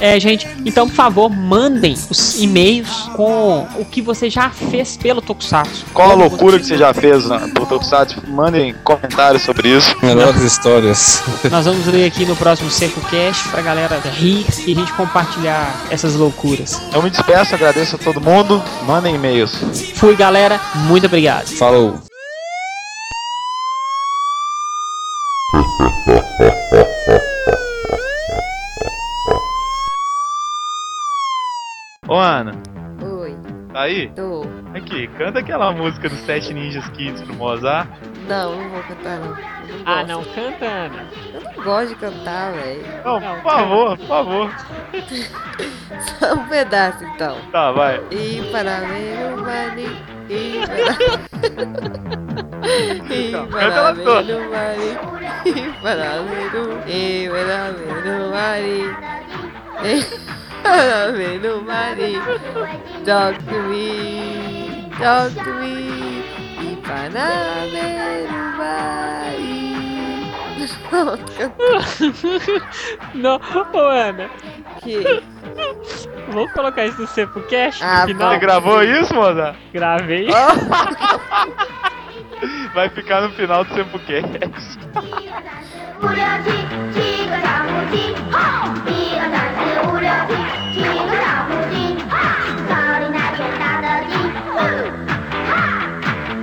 [0.00, 5.20] É, gente, então por favor, mandem os e-mails com o que você já fez pelo
[5.20, 5.84] Tokusatsu.
[5.92, 8.16] Qual a loucura que você já fez na- do Tokusatsu?
[8.28, 9.94] Mandem comentários sobre isso.
[10.02, 11.22] Melhores histórias.
[11.50, 16.14] Nós vamos ler aqui no próximo SecoCast pra galera rir e a gente compartilhar essas
[16.14, 16.80] loucuras.
[16.94, 18.62] Eu me despeço, agradeço a todo mundo.
[18.86, 19.52] Mandem e-mails.
[19.96, 20.58] Fui, galera.
[20.86, 21.46] Muito obrigado.
[21.48, 21.98] Falou.
[32.10, 32.52] Ô Ana,
[33.00, 33.36] Oi,
[33.72, 34.08] tá aí?
[34.16, 34.44] tô.
[34.74, 37.88] Aqui, canta aquela música dos Sete Ninjas Kids pro Mozart.
[38.28, 39.28] Não, não vou cantar não.
[39.28, 39.36] Não
[39.86, 41.06] Ah, não, canta, Ana.
[41.32, 42.82] Eu não gosto de cantar, velho.
[43.04, 44.50] Não, Não, por favor, por favor.
[46.18, 47.36] Só um pedaço então.
[47.52, 48.00] Tá, vai.
[48.10, 49.86] E para ver o mani,
[50.28, 51.20] e para...
[53.10, 54.32] E Não, canta para mani,
[55.46, 56.88] e para ver o...
[56.88, 58.80] E para ver o mani,
[60.64, 62.14] Ave no Mari,
[63.04, 66.24] talk to me, talk to me,
[66.72, 69.70] Ipanave no Mari.
[73.14, 73.40] Não,
[73.72, 74.28] ô Ana.
[74.82, 75.22] Que?
[76.28, 77.80] Vamos colocar isso no Sepo Cash?
[77.82, 79.56] Ah, no gravou isso, moda?
[79.72, 80.28] Gravei.
[82.74, 84.78] Vai ficar no final do Sepo Cash.
[89.30, 92.12] 三四五六七七个小狐狸哈
[92.68, 94.10] 草里那只大的鸡
[95.46, 95.48] 哈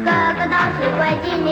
[0.05, 1.49] 个个都是乖精灵